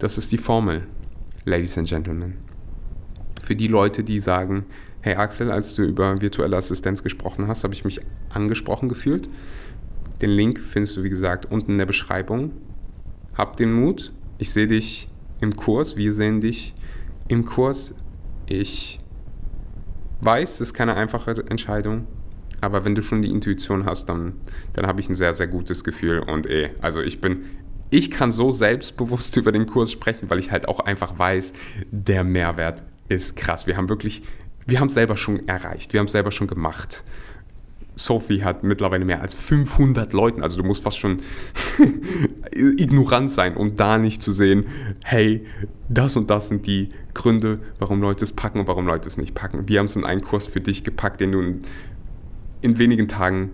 Das 0.03 0.17
ist 0.17 0.33
die 0.33 0.37
Formel, 0.37 0.85
Ladies 1.45 1.77
and 1.77 1.87
Gentlemen. 1.87 2.33
Für 3.41 3.55
die 3.55 3.67
Leute, 3.67 4.03
die 4.03 4.19
sagen, 4.19 4.65
hey 4.99 5.15
Axel, 5.15 5.49
als 5.49 5.75
du 5.75 5.83
über 5.83 6.19
virtuelle 6.19 6.57
Assistenz 6.57 7.03
gesprochen 7.03 7.47
hast, 7.47 7.63
habe 7.63 7.73
ich 7.73 7.85
mich 7.85 8.01
angesprochen 8.27 8.89
gefühlt. 8.89 9.29
Den 10.21 10.31
Link 10.31 10.59
findest 10.59 10.97
du, 10.97 11.03
wie 11.03 11.09
gesagt, 11.09 11.49
unten 11.49 11.71
in 11.71 11.77
der 11.77 11.85
Beschreibung. 11.85 12.51
Hab 13.35 13.55
den 13.55 13.71
Mut. 13.71 14.11
Ich 14.39 14.51
sehe 14.51 14.67
dich 14.67 15.07
im 15.39 15.55
Kurs. 15.55 15.95
Wir 15.95 16.11
sehen 16.11 16.41
dich 16.41 16.73
im 17.29 17.45
Kurs. 17.45 17.95
Ich 18.45 18.99
weiß, 20.19 20.55
es 20.55 20.59
ist 20.59 20.73
keine 20.73 20.95
einfache 20.95 21.45
Entscheidung. 21.47 22.07
Aber 22.59 22.83
wenn 22.83 22.93
du 22.93 23.01
schon 23.01 23.21
die 23.21 23.29
Intuition 23.29 23.85
hast, 23.85 24.09
dann, 24.09 24.33
dann 24.73 24.85
habe 24.85 24.99
ich 24.99 25.07
ein 25.07 25.15
sehr, 25.15 25.33
sehr 25.33 25.47
gutes 25.47 25.85
Gefühl. 25.85 26.19
Und 26.19 26.49
eh, 26.49 26.71
also 26.81 26.99
ich 26.99 27.21
bin, 27.21 27.45
ich 27.93 28.09
kann 28.09 28.31
so 28.31 28.49
selbstbewusst 28.49 29.37
über 29.37 29.51
den 29.51 29.67
Kurs 29.67 29.91
sprechen, 29.91 30.29
weil 30.29 30.39
ich 30.39 30.51
halt 30.51 30.67
auch 30.67 30.79
einfach 30.79 31.17
weiß, 31.17 31.53
der 31.91 32.23
Mehrwert 32.23 32.83
ist 33.07 33.35
krass. 33.35 33.67
Wir 33.67 33.77
haben 33.77 33.89
wirklich, 33.89 34.23
wir 34.65 34.79
haben 34.79 34.87
es 34.87 34.95
selber 34.95 35.15
schon 35.15 35.47
erreicht. 35.47 35.93
Wir 35.93 35.99
haben 35.99 36.07
es 36.07 36.13
selber 36.13 36.31
schon 36.31 36.47
gemacht. 36.47 37.03
Sophie 37.95 38.43
hat 38.43 38.63
mittlerweile 38.63 39.05
mehr 39.05 39.21
als 39.21 39.35
500 39.35 40.13
Leuten, 40.13 40.41
also 40.41 40.57
du 40.57 40.63
musst 40.63 40.81
fast 40.81 40.97
schon 40.97 41.17
ignorant 42.51 43.29
sein, 43.29 43.55
um 43.55 43.75
da 43.75 43.99
nicht 43.99 44.23
zu 44.23 44.31
sehen, 44.31 44.65
hey, 45.03 45.45
das 45.89 46.15
und 46.15 46.31
das 46.31 46.49
sind 46.49 46.65
die 46.65 46.89
Gründe, 47.13 47.59
warum 47.77 48.01
Leute 48.01 48.23
es 48.23 48.31
packen 48.31 48.61
und 48.61 48.67
warum 48.67 48.87
Leute 48.87 49.07
es 49.07 49.17
nicht 49.17 49.35
packen. 49.35 49.69
Wir 49.69 49.77
haben 49.77 49.85
es 49.85 49.95
in 49.95 50.05
einen 50.05 50.21
Kurs 50.21 50.47
für 50.47 50.59
dich 50.59 50.83
gepackt, 50.83 51.21
den 51.21 51.33
du 51.33 51.39
in, 51.39 51.61
in 52.61 52.79
wenigen 52.79 53.07
Tagen 53.07 53.51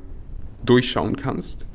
durchschauen 0.64 1.18
kannst 1.18 1.68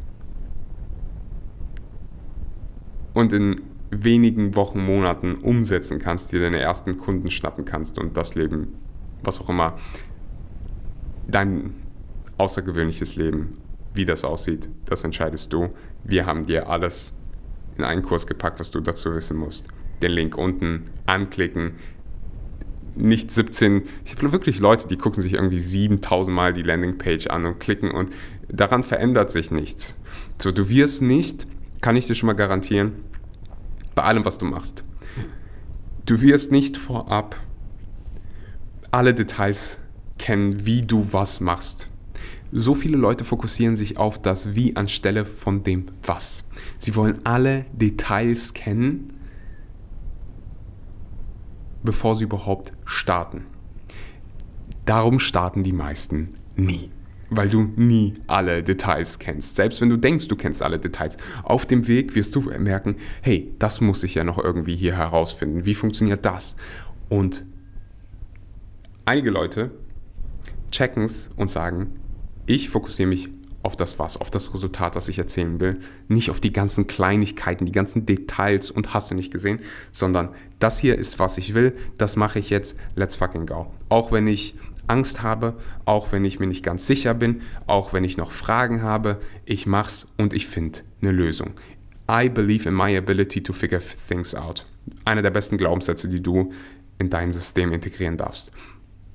und 3.14 3.32
in 3.32 3.62
wenigen 3.90 4.56
Wochen, 4.56 4.84
Monaten 4.84 5.36
umsetzen 5.36 5.98
kannst, 5.98 6.32
dir 6.32 6.40
deine 6.40 6.58
ersten 6.58 6.98
Kunden 6.98 7.30
schnappen 7.30 7.64
kannst 7.64 7.98
und 7.98 8.16
das 8.16 8.34
Leben, 8.34 8.74
was 9.22 9.40
auch 9.40 9.48
immer, 9.48 9.78
dein 11.26 11.74
außergewöhnliches 12.36 13.16
Leben, 13.16 13.54
wie 13.94 14.04
das 14.04 14.24
aussieht, 14.24 14.68
das 14.84 15.04
entscheidest 15.04 15.52
du. 15.52 15.70
Wir 16.02 16.26
haben 16.26 16.44
dir 16.46 16.68
alles 16.68 17.16
in 17.78 17.84
einen 17.84 18.02
Kurs 18.02 18.26
gepackt, 18.26 18.60
was 18.60 18.70
du 18.70 18.80
dazu 18.80 19.14
wissen 19.14 19.36
musst. 19.36 19.68
Den 20.02 20.10
Link 20.10 20.36
unten 20.36 20.84
anklicken. 21.06 21.74
Nicht 22.96 23.30
17, 23.30 23.82
ich 24.04 24.16
habe 24.16 24.32
wirklich 24.32 24.60
Leute, 24.60 24.86
die 24.86 24.96
gucken 24.96 25.22
sich 25.22 25.34
irgendwie 25.34 25.58
7000 25.58 26.34
Mal 26.34 26.52
die 26.52 26.62
Landingpage 26.62 27.28
an 27.28 27.44
und 27.44 27.58
klicken 27.58 27.90
und 27.90 28.10
daran 28.48 28.84
verändert 28.84 29.30
sich 29.30 29.50
nichts. 29.50 29.96
So, 30.40 30.52
du 30.52 30.68
wirst 30.68 31.02
nicht, 31.02 31.46
kann 31.84 31.96
ich 31.96 32.06
dir 32.06 32.14
schon 32.14 32.28
mal 32.28 32.32
garantieren, 32.32 33.04
bei 33.94 34.04
allem, 34.04 34.24
was 34.24 34.38
du 34.38 34.46
machst, 34.46 34.84
du 36.06 36.22
wirst 36.22 36.50
nicht 36.50 36.78
vorab 36.78 37.38
alle 38.90 39.12
Details 39.12 39.80
kennen, 40.18 40.64
wie 40.64 40.80
du 40.80 41.12
was 41.12 41.40
machst. 41.40 41.90
So 42.52 42.74
viele 42.74 42.96
Leute 42.96 43.26
fokussieren 43.26 43.76
sich 43.76 43.98
auf 43.98 44.18
das 44.18 44.54
Wie 44.54 44.76
anstelle 44.76 45.26
von 45.26 45.62
dem 45.62 45.84
Was. 46.02 46.48
Sie 46.78 46.96
wollen 46.96 47.18
alle 47.26 47.66
Details 47.74 48.54
kennen, 48.54 49.12
bevor 51.82 52.16
sie 52.16 52.24
überhaupt 52.24 52.72
starten. 52.86 53.44
Darum 54.86 55.18
starten 55.18 55.62
die 55.62 55.74
meisten 55.74 56.38
nie, 56.56 56.90
weil 57.30 57.48
du 57.48 57.72
nie 57.76 58.14
alle 58.26 58.62
Details 58.62 59.18
kennst. 59.18 59.56
Selbst 59.56 59.80
wenn 59.80 59.90
du 59.90 59.96
denkst, 59.96 60.28
du 60.28 60.36
kennst 60.36 60.62
alle 60.62 60.78
Details, 60.78 61.16
auf 61.42 61.66
dem 61.66 61.86
Weg 61.86 62.14
wirst 62.14 62.34
du 62.34 62.40
merken, 62.58 62.96
hey, 63.22 63.52
das 63.58 63.80
muss 63.80 64.02
ich 64.02 64.14
ja 64.14 64.24
noch 64.24 64.42
irgendwie 64.42 64.76
hier 64.76 64.96
herausfinden. 64.96 65.64
Wie 65.64 65.74
funktioniert 65.74 66.24
das? 66.24 66.56
Und 67.08 67.44
einige 69.04 69.30
Leute 69.30 69.70
checken 70.70 71.04
es 71.04 71.30
und 71.36 71.48
sagen, 71.48 72.00
ich 72.46 72.68
fokussiere 72.68 73.08
mich 73.08 73.30
auf 73.64 73.76
das 73.76 73.98
Was, 73.98 74.20
auf 74.20 74.30
das 74.30 74.52
Resultat, 74.52 74.94
das 74.94 75.08
ich 75.08 75.18
erzählen 75.18 75.58
will, 75.58 75.80
nicht 76.08 76.30
auf 76.30 76.38
die 76.38 76.52
ganzen 76.52 76.86
Kleinigkeiten, 76.86 77.64
die 77.64 77.72
ganzen 77.72 78.04
Details 78.04 78.70
und 78.70 78.92
hast 78.92 79.10
du 79.10 79.14
nicht 79.14 79.32
gesehen, 79.32 79.58
sondern 79.90 80.30
das 80.58 80.78
hier 80.78 80.98
ist, 80.98 81.18
was 81.18 81.38
ich 81.38 81.54
will, 81.54 81.74
das 81.96 82.16
mache 82.16 82.38
ich 82.38 82.50
jetzt, 82.50 82.76
let's 82.94 83.16
fucking 83.16 83.46
go. 83.46 83.72
Auch 83.88 84.12
wenn 84.12 84.26
ich 84.26 84.54
Angst 84.86 85.22
habe, 85.22 85.54
auch 85.84 86.12
wenn 86.12 86.24
ich 86.24 86.40
mir 86.40 86.46
nicht 86.46 86.64
ganz 86.64 86.86
sicher 86.86 87.14
bin, 87.14 87.42
auch 87.66 87.92
wenn 87.92 88.04
ich 88.04 88.16
noch 88.16 88.30
Fragen 88.30 88.82
habe, 88.82 89.20
ich 89.44 89.66
mach's 89.66 90.06
und 90.16 90.32
ich 90.32 90.46
finde 90.46 90.80
eine 91.00 91.12
Lösung. 91.12 91.52
I 92.10 92.28
believe 92.28 92.68
in 92.68 92.74
my 92.74 92.96
ability 92.96 93.42
to 93.42 93.52
figure 93.52 93.80
things 93.80 94.34
out. 94.34 94.66
Einer 95.04 95.22
der 95.22 95.30
besten 95.30 95.56
Glaubenssätze, 95.56 96.08
die 96.08 96.22
du 96.22 96.52
in 96.98 97.10
dein 97.10 97.30
System 97.30 97.72
integrieren 97.72 98.16
darfst. 98.16 98.52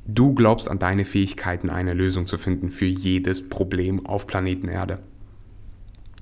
Du 0.07 0.33
glaubst 0.33 0.67
an 0.69 0.79
deine 0.79 1.05
Fähigkeiten, 1.05 1.69
eine 1.69 1.93
Lösung 1.93 2.25
zu 2.25 2.39
finden 2.39 2.71
für 2.71 2.85
jedes 2.85 3.47
Problem 3.47 4.05
auf 4.07 4.25
Planeten 4.25 4.67
Erde. 4.67 4.99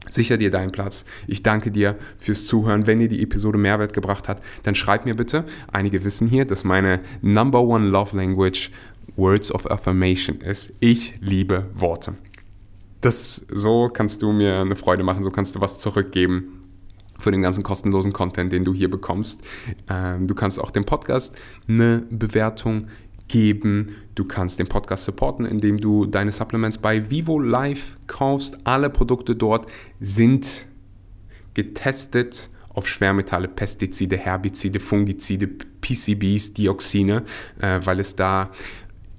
Sicher 0.10 0.38
dir 0.38 0.52
deinen 0.52 0.72
Platz. 0.72 1.06
Ich 1.28 1.44
danke 1.44 1.72
dir 1.72 1.98
fürs 2.18 2.46
Zuhören. 2.46 2.88
Wenn 2.88 3.00
dir 3.00 3.10
die 3.10 3.22
Episode 3.22 3.58
Mehrwert 3.58 3.94
gebracht 3.94 4.28
hat, 4.28 4.42
dann 4.64 4.76
schreib 4.76 5.06
mir 5.06 5.16
bitte. 5.16 5.46
Einige 5.72 6.04
wissen 6.04 6.28
hier, 6.28 6.46
dass 6.46 6.64
meine 6.64 7.02
Number 7.22 7.62
One 7.62 7.88
Love 7.88 8.16
Language 8.16 8.72
Words 9.16 9.52
of 9.54 9.70
Affirmation 9.70 10.42
ist. 10.42 10.74
Ich 10.80 11.16
liebe 11.20 11.70
Worte. 11.76 12.16
Das, 13.02 13.46
so 13.52 13.90
kannst 13.90 14.22
du 14.22 14.32
mir 14.32 14.60
eine 14.60 14.76
Freude 14.76 15.04
machen, 15.04 15.24
so 15.24 15.32
kannst 15.32 15.56
du 15.56 15.62
was 15.62 15.80
zurückgeben 15.80 16.58
für 17.20 17.32
den 17.32 17.42
ganzen 17.42 17.64
kostenlosen 17.64 18.14
Content, 18.14 18.52
den 18.52 18.64
du 18.64 18.74
hier 18.74 18.90
bekommst. 18.90 19.44
Ähm, 19.90 20.28
du 20.28 20.36
kannst 20.36 20.60
auch 20.60 20.72
dem 20.72 20.86
Podcast 20.86 21.36
eine 21.68 22.04
Bewertung 22.10 22.88
geben. 23.28 23.96
Du 24.16 24.26
kannst 24.26 24.60
den 24.60 24.68
Podcast 24.68 25.06
supporten, 25.06 25.46
indem 25.46 25.80
du 25.80 26.06
deine 26.06 26.32
Supplements 26.32 26.78
bei 26.78 27.10
Vivo 27.10 27.40
Live 27.40 27.98
kaufst. 28.08 28.58
Alle 28.64 28.90
Produkte 28.90 29.36
dort 29.36 29.68
sind 30.00 30.66
getestet 31.54 32.50
auf 32.70 32.88
Schwermetalle, 32.88 33.48
Pestizide, 33.48 34.18
Herbizide, 34.18 34.80
Fungizide, 34.80 35.48
PCBs, 35.82 36.54
Dioxine, 36.54 37.24
äh, 37.60 37.80
weil 37.84 38.00
es 38.00 38.16
da 38.16 38.52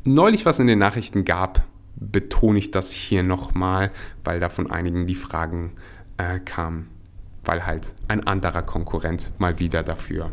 neulich 0.04 0.46
was 0.46 0.58
in 0.58 0.66
den 0.66 0.78
Nachrichten 0.78 1.24
gab, 1.24 1.64
betone 1.96 2.58
ich 2.58 2.70
das 2.70 2.92
hier 2.92 3.22
nochmal, 3.22 3.90
weil 4.24 4.40
da 4.40 4.48
von 4.48 4.70
einigen 4.70 5.06
die 5.06 5.14
Fragen 5.14 5.72
äh, 6.16 6.38
kamen, 6.40 6.88
weil 7.44 7.66
halt 7.66 7.94
ein 8.06 8.26
anderer 8.26 8.62
Konkurrent 8.62 9.32
mal 9.38 9.58
wieder 9.58 9.82
dafür 9.82 10.32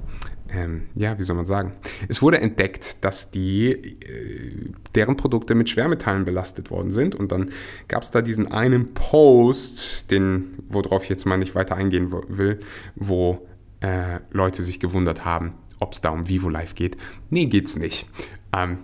ähm, 0.49 0.84
ja, 0.95 1.17
wie 1.17 1.23
soll 1.23 1.36
man 1.36 1.45
sagen? 1.45 1.73
Es 2.08 2.21
wurde 2.21 2.39
entdeckt, 2.39 3.04
dass 3.04 3.32
die, 3.32 3.71
äh, 3.71 4.71
deren 4.93 5.17
Produkte 5.17 5.56
mit 5.56 5.69
Schwermetallen 5.69 6.25
belastet 6.25 6.69
worden 6.69 6.91
sind. 6.91 7.15
Und 7.15 7.32
dann 7.32 7.49
gab 7.88 8.04
es 8.04 8.12
da 8.12 8.21
diesen 8.21 8.51
einen 8.51 8.93
Post, 8.93 10.12
den, 10.12 10.58
worauf 10.69 11.04
ich 11.04 11.10
jetzt 11.10 11.25
mal 11.25 11.38
nicht 11.38 11.56
weiter 11.56 11.75
eingehen 11.75 12.12
will, 12.12 12.60
wo 12.95 13.47
äh, 13.82 14.19
Leute 14.32 14.63
sich 14.63 14.80
gewundert 14.80 15.25
haben, 15.25 15.54
ob 15.80 15.93
es 15.93 16.01
da 16.01 16.10
um 16.10 16.30
Vivo 16.30 16.49
Live 16.49 16.75
geht. 16.75 16.97
Nee, 17.30 17.47
geht's 17.47 17.75
nicht. 17.75 18.08
Ähm, 18.56 18.80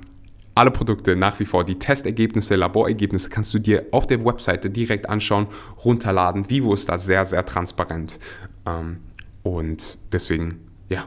alle 0.56 0.72
Produkte 0.72 1.16
nach 1.16 1.40
wie 1.40 1.46
vor, 1.46 1.64
die 1.64 1.80
Testergebnisse, 1.80 2.56
Laborergebnisse 2.56 3.30
kannst 3.30 3.54
du 3.54 3.60
dir 3.60 3.86
auf 3.92 4.06
der 4.06 4.24
Webseite 4.26 4.70
direkt 4.70 5.10
anschauen, 5.10 5.48
runterladen. 5.84 6.50
Vivo 6.50 6.74
ist 6.74 6.90
da 6.90 6.98
sehr, 6.98 7.24
sehr 7.26 7.46
transparent. 7.46 8.20
Ähm, 8.66 8.98
und 9.44 9.98
deswegen, 10.12 10.60
ja, 10.90 11.06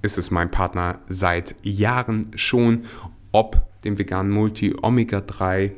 ist 0.00 0.18
es 0.18 0.30
mein 0.30 0.50
Partner 0.50 1.00
seit 1.08 1.54
Jahren 1.62 2.30
schon, 2.34 2.82
ob 3.32 3.66
dem 3.84 3.98
veganen 3.98 4.32
Multi, 4.32 4.74
Omega-3, 4.80 5.72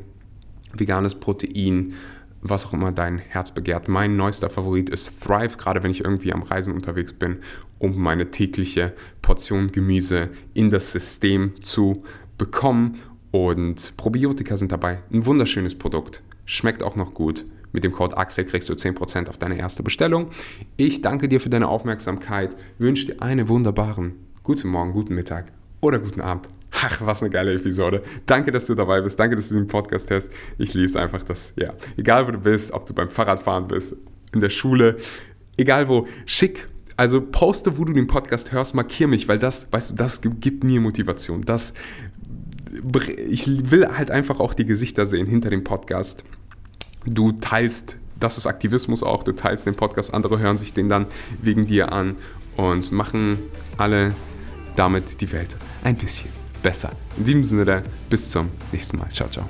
veganes 0.75 1.15
Protein, 1.15 1.95
was 2.43 2.67
auch 2.67 2.75
immer 2.75 2.93
dein 2.93 3.19
Herz 3.19 3.53
begehrt. 3.53 3.89
Mein 3.89 4.17
neuester 4.17 4.51
Favorit 4.51 4.91
ist 4.91 5.23
Thrive, 5.23 5.57
gerade 5.57 5.83
wenn 5.83 5.91
ich 5.91 6.05
irgendwie 6.05 6.33
am 6.33 6.43
Reisen 6.43 6.75
unterwegs 6.75 7.15
bin, 7.15 7.39
um 7.79 7.99
meine 7.99 8.31
tägliche 8.31 8.93
Portion 9.23 9.69
Gemüse 9.69 10.29
in 10.53 10.69
das 10.69 10.93
System 10.93 11.55
zu 11.63 12.05
bekommen. 12.39 13.01
Und 13.31 13.97
Probiotika 13.97 14.57
sind 14.57 14.71
dabei. 14.71 15.03
Ein 15.13 15.27
wunderschönes 15.27 15.75
Produkt. 15.75 16.23
Schmeckt 16.45 16.83
auch 16.83 16.97
noch 16.97 17.15
gut. 17.15 17.45
Mit 17.73 17.83
dem 17.83 17.91
Code 17.91 18.17
AXEL 18.17 18.45
kriegst 18.45 18.69
du 18.69 18.75
10% 18.75 19.29
auf 19.29 19.37
deine 19.37 19.59
erste 19.59 19.83
Bestellung. 19.83 20.29
Ich 20.77 21.03
danke 21.03 21.29
dir 21.29 21.41
für 21.41 21.51
deine 21.51 21.67
Aufmerksamkeit, 21.67 22.57
wünsche 22.79 23.07
dir 23.07 23.21
einen 23.21 23.49
wunderbaren 23.49 24.15
guten 24.45 24.69
Morgen, 24.69 24.93
guten 24.93 25.17
Mittag 25.17 25.51
oder 25.81 25.99
guten 25.99 26.21
Abend. 26.21 26.49
Ach, 26.71 27.01
was 27.01 27.23
eine 27.23 27.31
geile 27.31 27.53
Episode. 27.55 28.03
Danke, 28.27 28.53
dass 28.53 28.67
du 28.67 28.77
dabei 28.77 29.01
bist. 29.01 29.19
Danke, 29.19 29.35
dass 29.35 29.49
du 29.49 29.57
den 29.57 29.67
Podcast 29.67 30.11
hast. 30.13 30.33
Ich 30.59 30.75
liebe 30.75 30.87
es 30.87 30.95
einfach, 30.95 31.25
dass, 31.25 31.55
ja, 31.57 31.73
egal 31.97 32.29
wo 32.29 32.31
du 32.31 32.39
bist, 32.39 32.73
ob 32.73 32.87
du 32.87 32.95
beim 32.95 33.11
Fahrradfahren 33.11 33.67
bist, 33.67 33.97
in 34.33 34.41
der 34.41 34.51
Schule, 34.51 34.99
egal 35.57 35.89
wo, 35.89 36.07
schick 36.27 36.69
also 36.97 37.21
poste, 37.21 37.77
wo 37.77 37.85
du 37.85 37.93
den 37.93 38.07
Podcast 38.07 38.53
hörst, 38.53 38.75
markier 38.75 39.09
mich, 39.09 39.27
weil 39.27 39.39
das, 39.39 39.67
weißt 39.73 39.91
du, 39.91 39.95
das 39.97 40.21
gibt 40.21 40.63
mir 40.63 40.81
Motivation. 40.81 41.43
Das, 41.43 41.75
ich 43.29 43.71
will 43.71 43.87
halt 43.97 44.11
einfach 44.11 44.41
auch 44.41 44.55
die 44.55 44.65
Gesichter 44.65 45.07
sehen 45.07 45.27
hinter 45.27 45.51
dem 45.51 45.65
Podcast. 45.65 46.25
Du 47.07 47.33
teilst, 47.33 47.99
das 48.19 48.39
ist 48.39 48.47
Aktivismus 48.47 49.03
auch, 49.03 49.23
du 49.23 49.33
teilst 49.33 49.67
den 49.67 49.75
Podcast, 49.75 50.13
andere 50.13 50.39
hören 50.39 50.59
sich 50.59 50.73
den 50.73 50.89
dann 50.89 51.07
wegen 51.43 51.67
dir 51.67 51.93
an 51.93 52.17
und 52.57 52.93
machen 52.93 53.39
alle 53.77 54.15
damit 54.77 55.21
die 55.21 55.31
Welt 55.33 55.57
ein 55.83 55.97
bisschen 55.97 56.31
besser. 56.63 56.91
In 57.17 57.25
diesem 57.25 57.45
Sinne, 57.45 57.83
bis 58.09 58.31
zum 58.31 58.49
nächsten 58.73 58.99
Mal. 58.99 59.09
Ciao, 59.11 59.29
ciao. 59.29 59.49